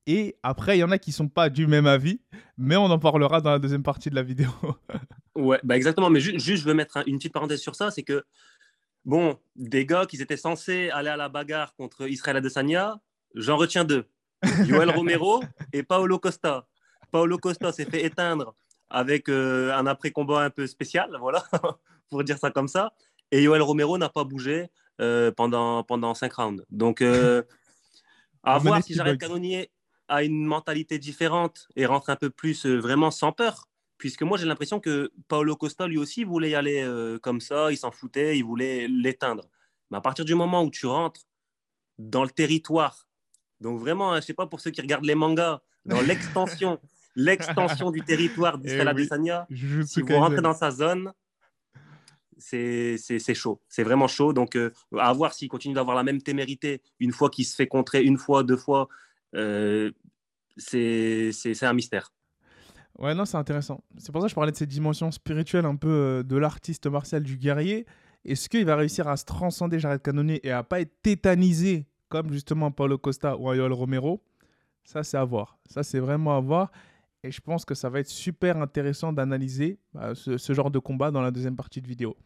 Et 0.08 0.38
après, 0.42 0.78
il 0.78 0.82
y 0.82 0.84
en 0.84 0.92
a 0.92 0.98
qui 0.98 1.12
sont 1.12 1.28
pas 1.28 1.50
du 1.50 1.68
même 1.68 1.86
avis, 1.86 2.22
mais 2.58 2.76
on 2.76 2.86
en 2.86 2.98
parlera 2.98 3.40
dans 3.40 3.52
la 3.52 3.60
deuxième 3.60 3.84
partie 3.84 4.10
de 4.10 4.16
la 4.16 4.24
vidéo. 4.24 4.50
ouais, 5.36 5.60
bah 5.64 5.78
exactement. 5.78 6.10
Mais 6.10 6.20
juste, 6.20 6.46
je 6.46 6.64
veux 6.64 6.74
mettre 6.74 7.04
une 7.08 7.18
petite 7.18 7.34
parenthèse 7.34 7.62
sur 7.62 7.76
ça, 7.76 7.92
c'est 7.92 8.04
que 8.04 8.24
Bon, 9.04 9.40
des 9.56 9.86
gars 9.86 10.06
qui 10.06 10.22
étaient 10.22 10.38
censés 10.38 10.92
aller 10.92 11.10
à 11.10 11.18
la 11.18 11.28
bagarre 11.28 11.74
contre 11.76 12.08
Israël 12.08 12.38
Adesanya, 12.38 13.00
j'en 13.34 13.58
retiens 13.58 13.84
deux. 13.84 14.06
Joel 14.66 14.90
Romero 14.96 15.44
et 15.74 15.84
Paolo 15.84 16.20
Costa. 16.20 16.66
Paolo 17.12 17.38
Costa 17.38 17.72
s'est 17.72 17.86
fait 17.86 18.06
éteindre 18.06 18.56
avec 18.90 19.30
euh, 19.30 19.74
un 19.74 19.88
après-combat 19.88 20.42
un 20.42 20.50
peu 20.50 20.68
spécial, 20.68 21.16
voilà, 21.20 21.44
pour 22.10 22.24
dire 22.24 22.38
ça 22.38 22.52
comme 22.52 22.68
ça. 22.68 22.94
Et 23.32 23.44
Joel 23.44 23.62
Romero 23.62 23.98
n'a 23.98 24.10
pas 24.10 24.24
bougé 24.24 24.70
euh, 25.00 25.32
pendant, 25.32 25.84
pendant 25.84 26.14
cinq 26.14 26.34
rounds. 26.34 26.64
Donc, 26.70 27.02
euh, 27.02 27.44
à 28.44 28.58
voir 28.58 28.84
si 28.84 28.94
Jared 28.94 29.20
Canonier 29.20 29.72
a 30.08 30.24
une 30.24 30.46
mentalité 30.46 31.00
différente 31.00 31.68
et 31.76 31.86
rentre 31.86 32.10
un 32.10 32.18
peu 32.18 32.30
plus 32.30 32.66
vraiment 32.66 33.12
sans 33.12 33.32
peur 33.32 33.68
puisque 33.98 34.24
moi 34.24 34.36
j'ai 34.36 34.48
l'impression 34.48 34.80
que 34.80 35.12
Paolo 35.28 35.56
Costa 35.56 35.86
lui 35.86 36.00
aussi 36.00 36.24
voulait 36.24 36.50
y 36.50 36.56
aller 36.56 36.84
comme 37.22 37.40
ça, 37.40 37.72
il 37.72 37.78
s'en 37.78 37.92
foutait, 37.92 38.36
il 38.36 38.44
voulait 38.44 38.88
l'éteindre. 38.88 39.48
Mais 39.92 39.98
à 39.98 40.02
partir 40.02 40.26
du 40.26 40.34
moment 40.34 40.64
où 40.64 40.72
tu 40.72 40.88
rentres 40.88 41.22
dans 42.00 42.24
le 42.24 42.32
territoire, 42.32 43.06
donc 43.62 43.80
vraiment, 43.80 44.14
hein, 44.14 44.20
je 44.20 44.26
sais 44.26 44.34
pas 44.34 44.48
pour 44.48 44.60
ceux 44.60 44.72
qui 44.72 44.82
regardent 44.82 45.06
les 45.06 45.16
mangas, 45.16 45.62
dans 45.86 46.02
l'extension, 46.02 46.80
l'extension 47.16 47.92
du 47.92 48.02
territoire 48.02 48.60
eh 48.64 48.68
si 49.86 50.02
vous 50.02 50.16
rentrez 50.16 50.42
dans 50.42 50.54
sa 50.54 50.72
zone, 50.72 51.14
c'est 52.38 53.34
chaud, 53.36 53.62
c'est 53.70 53.84
vraiment 53.84 54.08
chaud. 54.08 54.34
Donc 54.34 54.56
euh, 54.56 54.72
à 54.98 55.14
voir 55.14 55.34
s'il 55.34 55.48
continue 55.48 55.76
d'avoir 55.76 55.96
la 55.96 56.04
même 56.04 56.22
témérité 56.22 56.82
une 57.00 57.12
fois 57.12 57.30
qu'il 57.30 57.46
se 57.46 57.56
fait 57.56 57.68
contrer, 57.68 58.04
une 58.04 58.18
fois, 58.18 58.44
deux 58.44 58.58
fois, 58.58 58.90
euh, 59.36 59.92
c'est 60.58 61.64
un 61.64 61.74
mystère. 61.74 62.14
Ouais, 62.98 63.16
non, 63.16 63.26
c'est 63.26 63.38
intéressant. 63.38 63.84
C'est 63.98 64.12
pour 64.12 64.22
ça 64.22 64.26
que 64.26 64.32
je 64.32 64.36
parlais 64.36 64.52
de 64.52 64.58
cette 64.58 64.70
dimension 64.70 65.12
spirituelle 65.12 65.66
un 65.66 65.76
peu 65.76 65.88
euh, 65.88 66.24
de 66.24 66.36
l'artiste 66.36 66.88
martial, 66.88 67.24
du 67.24 67.38
guerrier. 67.38 67.86
Est-ce 68.26 68.50
qu'il 68.50 68.66
va 68.66 68.76
réussir 68.76 69.08
à 69.08 69.18
se 69.18 69.26
transcender 69.26 69.80
Jared 69.80 70.02
Cannonier 70.02 70.46
et 70.46 70.52
à 70.52 70.62
pas 70.62 70.82
être 70.82 71.02
tétanisé 71.02 71.88
comme 72.12 72.32
justement 72.34 72.72
Paulo 72.72 72.98
Costa 72.98 73.38
ou 73.38 73.50
Ayol 73.50 73.72
Romero 73.72 74.22
Ça, 74.84 75.02
c'est 75.02 75.18
à 75.18 75.24
voir. 75.24 75.58
Ça, 75.66 75.82
c'est 75.82 76.00
vraiment 76.00 76.36
à 76.36 76.42
voir. 76.42 76.72
Et 77.24 77.32
je 77.32 77.40
pense 77.40 77.64
que 77.64 77.74
ça 77.74 77.90
va 77.90 78.00
être 78.00 78.10
super 78.10 78.58
intéressant 78.58 79.14
d'analyser 79.14 79.80
bah, 79.94 80.14
ce, 80.14 80.54
genre 80.54 80.72
de 80.72 80.80
combat 80.80 81.10
dans 81.10 81.22
la 81.22 81.32
deuxième 81.32 81.56
partie 81.56 81.82
de 81.82 81.88
vidéo. 81.88 82.18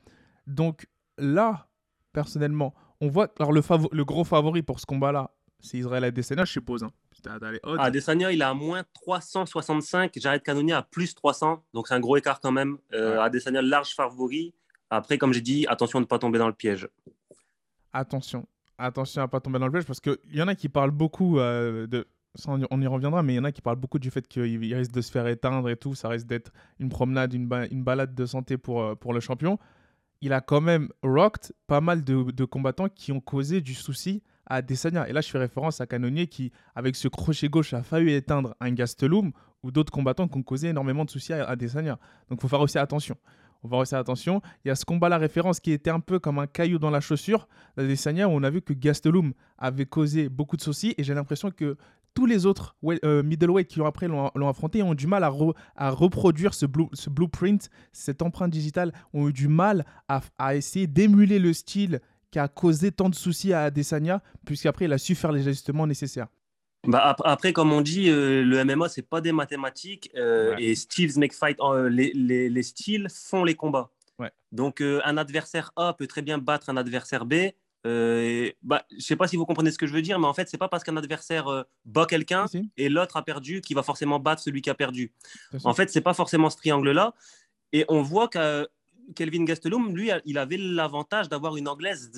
Donc 0.48 0.88
là, 1.18 1.68
personnellement, 2.14 2.74
on 3.00 3.10
voit. 3.10 3.32
Alors, 3.40 3.54
le, 3.54 3.62
le 3.92 4.06
gros 4.06 4.24
favori 4.24 4.64
pour 4.64 4.80
ce 4.80 4.86
combat-là, 4.86 5.32
c'est 5.60 5.78
Israël 5.78 6.04
Adesanya, 6.04 6.46
je 6.46 6.52
suppose. 6.54 6.84
Hein. 6.84 6.92
Adesanya, 7.78 8.32
il 8.32 8.42
a 8.42 8.50
à 8.50 8.54
moins 8.54 8.84
365. 8.94 10.18
Jared 10.18 10.42
Cannonier 10.42 10.74
à 10.74 10.82
plus 10.82 11.14
300. 11.14 11.64
Donc, 11.74 11.88
c'est 11.88 11.94
un 11.94 12.00
gros 12.00 12.18
écart 12.18 12.40
quand 12.40 12.52
même. 12.52 12.78
Euh, 12.94 13.20
Adesanya, 13.20 13.62
large 13.62 13.94
favori. 13.94 14.54
Après, 14.90 15.18
comme 15.18 15.34
j'ai 15.34 15.42
dit, 15.42 15.68
attention 15.68 16.00
de 16.00 16.06
ne 16.06 16.08
pas 16.08 16.20
tomber 16.20 16.40
dans 16.40 16.48
le 16.48 16.54
piège. 16.54 16.88
Attention. 17.92 18.48
Attention 18.78 19.22
à 19.22 19.28
pas 19.28 19.40
tomber 19.40 19.60
dans 19.60 19.68
le 19.68 19.72
piège 19.72 19.86
parce 19.86 20.02
qu'il 20.02 20.18
y 20.34 20.42
en 20.42 20.48
a 20.48 20.56
qui 20.56 20.68
parlent 20.68 20.92
beaucoup 20.92 21.40
euh, 21.40 21.88
de. 21.88 22.06
on 22.48 22.82
y 22.82 22.88
reviendra, 22.88 23.24
mais 23.24 23.34
il 23.34 23.36
y 23.38 23.40
en 23.40 23.46
a 23.46 23.52
qui 23.52 23.62
parlent 23.62 23.78
beaucoup 23.78 24.00
du 24.00 24.12
fait 24.12 24.28
qu'il 24.28 24.74
risque 24.74 24.92
de 24.92 25.02
se 25.02 25.12
faire 25.12 25.28
éteindre 25.28 25.70
et 25.70 25.78
tout. 25.78 25.96
Ça 25.96 26.10
risque 26.10 26.28
d'être 26.28 26.52
une 26.80 26.90
promenade, 26.90 27.34
une, 27.34 27.48
balade 27.48 28.14
de 28.14 28.26
santé 28.26 28.58
pour, 28.58 28.82
euh, 28.82 28.96
pour 28.96 29.14
le 29.14 29.22
champion. 29.22 29.58
Il 30.22 30.34
a 30.34 30.42
quand 30.42 30.62
même 30.62 30.90
rocked 31.04 31.54
pas 31.68 31.80
mal 31.82 32.04
de, 32.04 32.46
combattants 32.46 32.90
qui 32.90 33.12
ont 33.12 33.22
causé 33.22 33.62
du 33.62 33.74
souci 33.74 34.24
à 34.46 34.62
Desania. 34.62 35.08
Et 35.08 35.14
là, 35.14 35.22
je 35.22 35.30
fais 35.30 35.38
référence 35.38 35.80
à 35.82 35.88
Canonier 35.88 36.28
qui, 36.28 36.52
avec 36.76 36.96
ce 36.96 37.08
crochet 37.08 37.48
gauche, 37.48 37.74
a 37.74 37.82
failli 37.82 38.14
éteindre 38.14 38.56
un 38.60 38.72
Gastelum 38.72 39.32
ou 39.64 39.72
d'autres 39.72 39.92
combattants 39.92 40.28
qui 40.28 40.38
ont 40.38 40.44
causé 40.44 40.70
énormément 40.70 41.06
de 41.06 41.10
soucis 41.10 41.34
à, 41.34 41.56
Desania. 41.56 41.98
Donc, 42.30 42.40
il 42.40 42.42
faut 42.42 42.48
faire 42.48 42.62
aussi 42.62 42.78
attention. 42.78 43.16
On 43.66 43.68
va 43.68 43.78
aussi 43.78 43.96
attention. 43.96 44.44
Il 44.64 44.68
y 44.68 44.72
a 44.72 44.76
ce 44.76 44.86
combat 44.86 45.10
la 45.10 45.18
référence 45.18 45.60
qui 45.60 45.72
était 45.72 45.90
un 45.90 46.00
peu 46.00 46.20
comme 46.20 46.38
un 46.38 46.46
caillou 46.46 46.78
dans 46.78 46.92
la 46.92 47.00
chaussure 47.00 47.48
d'Adesanya 47.76 48.30
où 48.30 48.32
on 48.32 48.44
a 48.44 48.52
vu 48.52 48.62
que 48.62 48.74
Gastelum 48.74 49.34
avait 49.58 49.88
causé 49.88 50.30
beaucoup 50.30 50.56
de 50.56 50.62
soucis 50.62 50.94
et 51.00 51.04
j'ai 51.04 51.16
l'impression 51.16 51.50
que 51.50 51.76
tous 52.14 52.28
les 52.28 52.46
autres 52.46 52.76
euh, 53.04 53.24
middleweight 53.24 53.68
qui 53.68 53.80
l'ont 53.80 53.88
après 53.88 54.08
l'ont 54.08 54.48
affronté 54.48 54.84
ont 54.84 54.94
du 54.94 55.08
mal 55.08 55.24
à, 55.24 55.90
reproduire 55.90 56.54
ce, 56.54 56.68
ce, 56.94 57.10
blueprint, 57.10 57.72
cette 57.92 58.22
empreinte 58.22 58.52
digitale, 58.52 58.94
ont 59.14 59.30
eu 59.30 59.34
du 59.34 59.48
mal 59.48 59.84
à, 60.08 60.22
à 60.38 60.56
essayer 60.56 60.86
d'émuler 60.86 61.40
le 61.40 61.52
style 61.52 62.02
qui 62.30 62.38
a 62.38 62.48
causé 62.48 62.92
tant 62.92 63.10
de 63.10 63.16
soucis 63.16 63.52
à 63.52 63.64
Adesanya, 63.64 64.22
puisqu'après, 64.46 64.86
il 64.86 64.94
a 64.94 65.00
su 65.00 65.16
faire 65.16 65.32
les 65.32 65.48
ajustements 65.48 65.88
nécessaires 65.88 66.28
bah, 66.88 67.16
après, 67.24 67.54
comme 67.54 67.72
on 67.72 67.82
dit, 67.82 68.10
euh, 68.10 68.44
le 68.44 68.64
MMA, 68.64 68.90
c'est 68.90 69.08
pas 69.08 69.22
des 69.22 69.32
mathématiques. 69.32 70.12
Euh, 70.16 70.56
et 70.58 70.76
styles 70.76 71.18
make 71.18 71.34
fight. 71.34 71.58
Euh, 71.60 71.90
les, 71.90 72.12
les, 72.14 72.50
les, 72.50 72.64
styles 72.64 73.08
font 73.10 73.44
les 73.44 73.56
combats. 73.56 73.90
Donc, 74.52 74.80
un 74.80 75.18
adversaire 75.18 75.74
A 75.76 75.94
peut 75.94 76.08
très 76.08 76.22
bien 76.22 76.38
battre 76.38 76.70
un 76.70 76.78
adversaire 76.78 77.26
B. 77.26 77.34
Euh, 77.86 78.50
bah, 78.64 78.86
je 78.90 78.96
ne 78.96 79.02
sais 79.02 79.16
pas 79.18 79.28
si 79.28 79.36
vous 79.36 79.46
comprenez 79.46 79.70
ce 79.70 79.78
que 79.78 79.86
je 79.86 79.92
veux 79.92 80.02
dire, 80.02 80.18
mais 80.18 80.28
en 80.28 80.34
fait, 80.34 80.48
c'est 80.48 80.58
pas 80.58 80.70
parce 80.70 80.86
qu'un 80.86 80.96
adversaire 80.96 81.66
bat 81.84 82.06
quelqu'un 82.06 82.46
et 82.78 82.88
l'autre 82.88 83.18
a 83.18 83.22
perdu 83.22 83.60
qu'il 83.60 83.76
va 83.76 83.84
forcément 83.84 84.18
battre 84.18 84.42
celui 84.42 84.62
qui 84.62 84.70
a 84.70 84.74
perdu. 84.74 85.12
En 85.66 85.74
fait, 85.74 85.90
c'est 85.90 86.00
pas 86.00 86.14
forcément 86.14 86.50
ce 86.50 86.56
triangle-là. 86.56 87.14
Et 87.74 87.84
on 87.90 88.02
voit 88.02 88.30
que 88.30 88.70
Kelvin 89.16 89.44
Gastelum, 89.44 89.96
lui, 89.96 90.10
il 90.26 90.38
avait 90.38 90.58
l'avantage 90.58 91.30
d'avoir 91.30 91.58
une 91.58 91.68
anglaise 91.68 92.12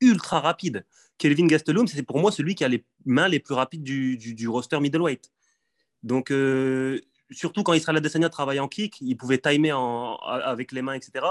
ultra 0.00 0.40
rapide. 0.40 0.84
Kelvin 1.18 1.46
Gastelum, 1.46 1.86
c'est 1.86 2.02
pour 2.02 2.18
moi 2.18 2.30
celui 2.30 2.54
qui 2.54 2.64
a 2.64 2.68
les 2.68 2.84
mains 3.04 3.28
les 3.28 3.40
plus 3.40 3.54
rapides 3.54 3.82
du, 3.82 4.48
roster 4.48 4.80
middleweight. 4.80 5.30
Donc, 6.02 6.30
euh, 6.30 7.00
surtout 7.30 7.62
quand 7.62 7.72
Israël 7.72 7.96
Adesanya 7.96 8.28
travaillait 8.28 8.60
en 8.60 8.68
kick, 8.68 9.00
il 9.00 9.16
pouvait 9.16 9.38
timer 9.38 9.74
avec 10.44 10.72
les 10.72 10.82
mains, 10.82 10.94
etc. 10.94 11.24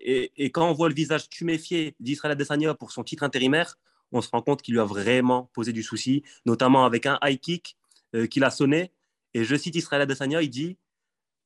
Et, 0.00 0.32
et, 0.36 0.50
quand 0.50 0.68
on 0.68 0.72
voit 0.72 0.88
le 0.88 0.94
visage 0.94 1.28
tuméfié 1.28 1.94
d'Israël 2.00 2.32
Adesanya 2.32 2.74
pour 2.74 2.92
son 2.92 3.04
titre 3.04 3.22
intérimaire, 3.22 3.78
on 4.12 4.20
se 4.20 4.28
rend 4.30 4.42
compte 4.42 4.62
qu'il 4.62 4.74
lui 4.74 4.80
a 4.80 4.84
vraiment 4.84 5.50
posé 5.52 5.72
du 5.72 5.82
souci, 5.82 6.22
notamment 6.44 6.84
avec 6.84 7.06
un 7.06 7.18
high 7.22 7.40
kick 7.40 7.76
euh, 8.14 8.26
qu'il 8.26 8.44
a 8.44 8.50
sonné. 8.50 8.92
Et 9.34 9.44
je 9.44 9.56
cite 9.56 9.74
Israël 9.74 10.02
Adesanya, 10.02 10.42
il 10.42 10.50
dit 10.50 10.76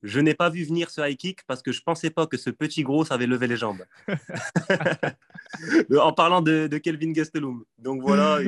Je 0.03 0.21
n'ai 0.21 0.35
pas 0.35 0.49
vu 0.49 0.65
venir 0.65 0.91
ce 0.91 1.01
high 1.01 1.17
kick 1.17 1.45
parce 1.47 1.63
que 1.63 1.73
je 1.73 1.81
ne 1.81 1.85
pensais 1.85 2.11
pas 2.11 2.27
que 2.27 2.37
ce 2.37 2.51
petit 2.51 2.83
gros 2.83 3.05
savait 3.05 3.27
lever 3.27 3.47
les 3.47 3.57
jambes. 3.57 3.85
en 5.99 6.13
parlant 6.13 6.41
de, 6.41 6.67
de, 6.67 6.79
Kelvin 6.79 7.13
Gastelum. 7.13 7.65
Donc 7.79 8.01
voilà, 8.03 8.39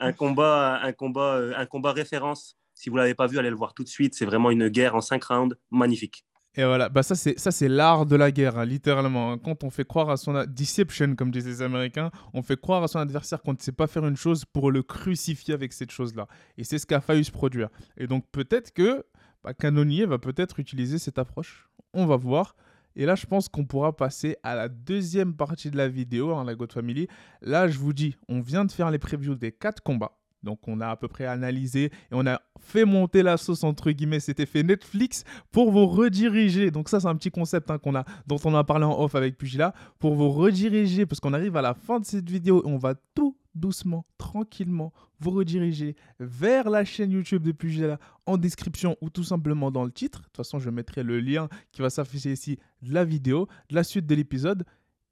un 0.00 0.12
combat, 0.12 0.80
un, 0.82 0.92
combat, 0.92 1.40
un 1.56 1.66
combat 1.66 1.92
référence 1.92 2.56
si 2.80 2.88
vous 2.88 2.96
ne 2.96 3.02
l'avez 3.02 3.14
pas 3.14 3.26
vu, 3.26 3.38
allez 3.38 3.50
le 3.50 3.56
voir 3.56 3.74
tout 3.74 3.84
de 3.84 3.88
suite. 3.88 4.14
C'est 4.14 4.24
vraiment 4.24 4.50
une 4.50 4.68
guerre 4.68 4.94
en 4.94 5.02
cinq 5.02 5.24
rounds 5.24 5.54
magnifique. 5.70 6.24
Et 6.56 6.64
voilà, 6.64 6.88
bah 6.88 7.04
ça 7.04 7.14
c'est 7.14 7.38
ça 7.38 7.52
c'est 7.52 7.68
l'art 7.68 8.06
de 8.06 8.16
la 8.16 8.32
guerre, 8.32 8.58
hein, 8.58 8.64
littéralement. 8.64 9.32
Hein. 9.32 9.38
Quand 9.38 9.62
on 9.62 9.70
fait 9.70 9.84
croire 9.84 10.10
à 10.10 10.16
son 10.16 10.44
deception, 10.48 11.14
comme 11.14 11.30
disent 11.30 11.46
les 11.46 11.62
Américains, 11.62 12.10
on 12.34 12.42
fait 12.42 12.60
croire 12.60 12.82
à 12.82 12.88
son 12.88 12.98
adversaire 12.98 13.40
qu'on 13.42 13.52
ne 13.52 13.58
sait 13.58 13.70
pas 13.70 13.86
faire 13.86 14.04
une 14.04 14.16
chose 14.16 14.44
pour 14.44 14.72
le 14.72 14.82
crucifier 14.82 15.54
avec 15.54 15.72
cette 15.72 15.92
chose-là. 15.92 16.26
Et 16.58 16.64
c'est 16.64 16.78
ce 16.78 16.86
qu'a 16.86 17.00
failli 17.00 17.22
se 17.22 17.30
produire. 17.30 17.68
Et 17.98 18.08
donc 18.08 18.24
peut-être 18.32 18.72
que 18.72 19.04
bah, 19.42 19.54
Canonier 19.54 20.06
va 20.06 20.18
peut-être 20.18 20.60
utiliser 20.60 20.98
cette 20.98 21.18
approche. 21.18 21.68
On 21.92 22.06
va 22.06 22.16
voir. 22.16 22.56
Et 22.96 23.06
là, 23.06 23.14
je 23.14 23.26
pense 23.26 23.48
qu'on 23.48 23.64
pourra 23.64 23.96
passer 23.96 24.36
à 24.42 24.54
la 24.54 24.68
deuxième 24.68 25.34
partie 25.34 25.70
de 25.70 25.76
la 25.76 25.88
vidéo, 25.88 26.34
hein, 26.34 26.44
la 26.44 26.54
God 26.54 26.72
Family. 26.72 27.08
Là, 27.40 27.68
je 27.68 27.78
vous 27.78 27.92
dis, 27.92 28.16
on 28.28 28.40
vient 28.40 28.64
de 28.64 28.72
faire 28.72 28.90
les 28.90 28.98
previews 28.98 29.36
des 29.36 29.52
quatre 29.52 29.82
combats. 29.82 30.19
Donc 30.42 30.66
on 30.68 30.80
a 30.80 30.88
à 30.88 30.96
peu 30.96 31.08
près 31.08 31.26
analysé 31.26 31.84
et 31.84 31.90
on 32.12 32.26
a 32.26 32.40
fait 32.60 32.84
monter 32.84 33.22
la 33.22 33.36
sauce 33.36 33.64
entre 33.64 33.90
guillemets, 33.90 34.20
cet 34.20 34.40
effet 34.40 34.62
Netflix 34.62 35.24
pour 35.50 35.70
vous 35.70 35.86
rediriger. 35.86 36.70
Donc 36.70 36.88
ça 36.88 37.00
c'est 37.00 37.06
un 37.06 37.16
petit 37.16 37.30
concept 37.30 37.70
hein, 37.70 37.78
qu'on 37.78 37.94
a, 37.94 38.04
dont 38.26 38.38
on 38.44 38.54
a 38.54 38.64
parlé 38.64 38.84
en 38.84 38.98
off 39.00 39.14
avec 39.14 39.36
Pugila, 39.36 39.74
pour 39.98 40.14
vous 40.14 40.30
rediriger, 40.30 41.06
parce 41.06 41.20
qu'on 41.20 41.32
arrive 41.32 41.56
à 41.56 41.62
la 41.62 41.74
fin 41.74 42.00
de 42.00 42.04
cette 42.04 42.28
vidéo 42.28 42.62
et 42.64 42.68
on 42.68 42.78
va 42.78 42.94
tout 43.14 43.36
doucement, 43.54 44.06
tranquillement 44.16 44.92
vous 45.18 45.32
rediriger 45.32 45.96
vers 46.20 46.70
la 46.70 46.84
chaîne 46.84 47.10
YouTube 47.10 47.42
de 47.42 47.52
Pugila 47.52 47.98
en 48.24 48.38
description 48.38 48.96
ou 49.00 49.10
tout 49.10 49.24
simplement 49.24 49.70
dans 49.70 49.84
le 49.84 49.90
titre. 49.90 50.20
De 50.20 50.24
toute 50.26 50.36
façon 50.36 50.58
je 50.58 50.70
mettrai 50.70 51.02
le 51.02 51.20
lien 51.20 51.48
qui 51.72 51.82
va 51.82 51.90
s'afficher 51.90 52.32
ici 52.32 52.58
de 52.82 52.94
la 52.94 53.04
vidéo, 53.04 53.48
de 53.68 53.74
la 53.74 53.84
suite 53.84 54.06
de 54.06 54.14
l'épisode. 54.14 54.64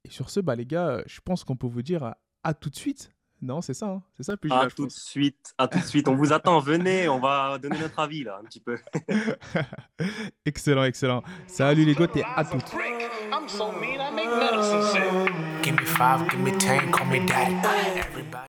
Et 0.05 0.09
sur 0.09 0.29
ce, 0.29 0.39
bah 0.39 0.55
les 0.55 0.65
gars, 0.65 1.03
je 1.05 1.19
pense 1.19 1.43
qu'on 1.43 1.57
peut 1.57 1.67
vous 1.67 1.81
dire 1.81 2.15
à 2.43 2.53
tout 2.53 2.69
de 2.69 2.75
suite 2.75 3.11
non, 3.41 3.61
c'est 3.61 3.73
ça, 3.73 3.87
hein. 3.87 4.01
c'est 4.17 4.23
ça. 4.23 4.35
Puis 4.37 4.51
à 4.51 4.67
tout 4.67 4.85
de 4.85 4.91
suite, 4.91 5.53
à 5.57 5.67
tout 5.67 5.79
de 5.79 5.83
suite. 5.83 6.07
On 6.07 6.15
vous 6.15 6.33
attend, 6.33 6.59
venez, 6.59 7.07
on 7.07 7.19
va 7.19 7.57
donner 7.57 7.79
notre 7.79 7.99
avis 7.99 8.23
là, 8.23 8.39
un 8.41 8.45
petit 8.45 8.59
peu. 8.59 8.77
excellent, 10.45 10.83
excellent. 10.83 11.23
Salut 11.47 11.85
les 11.85 11.95
gars, 11.95 12.07
et 12.15 12.23
à 12.23 12.43
toutes. 12.43 12.65
Give 15.61 15.75
me 15.75 15.85
five, 15.85 16.29
give 16.29 16.39
me 16.39 16.51
ten, 16.57 16.91
call 16.91 17.07
me 17.07 17.25
daddy. 17.25 18.29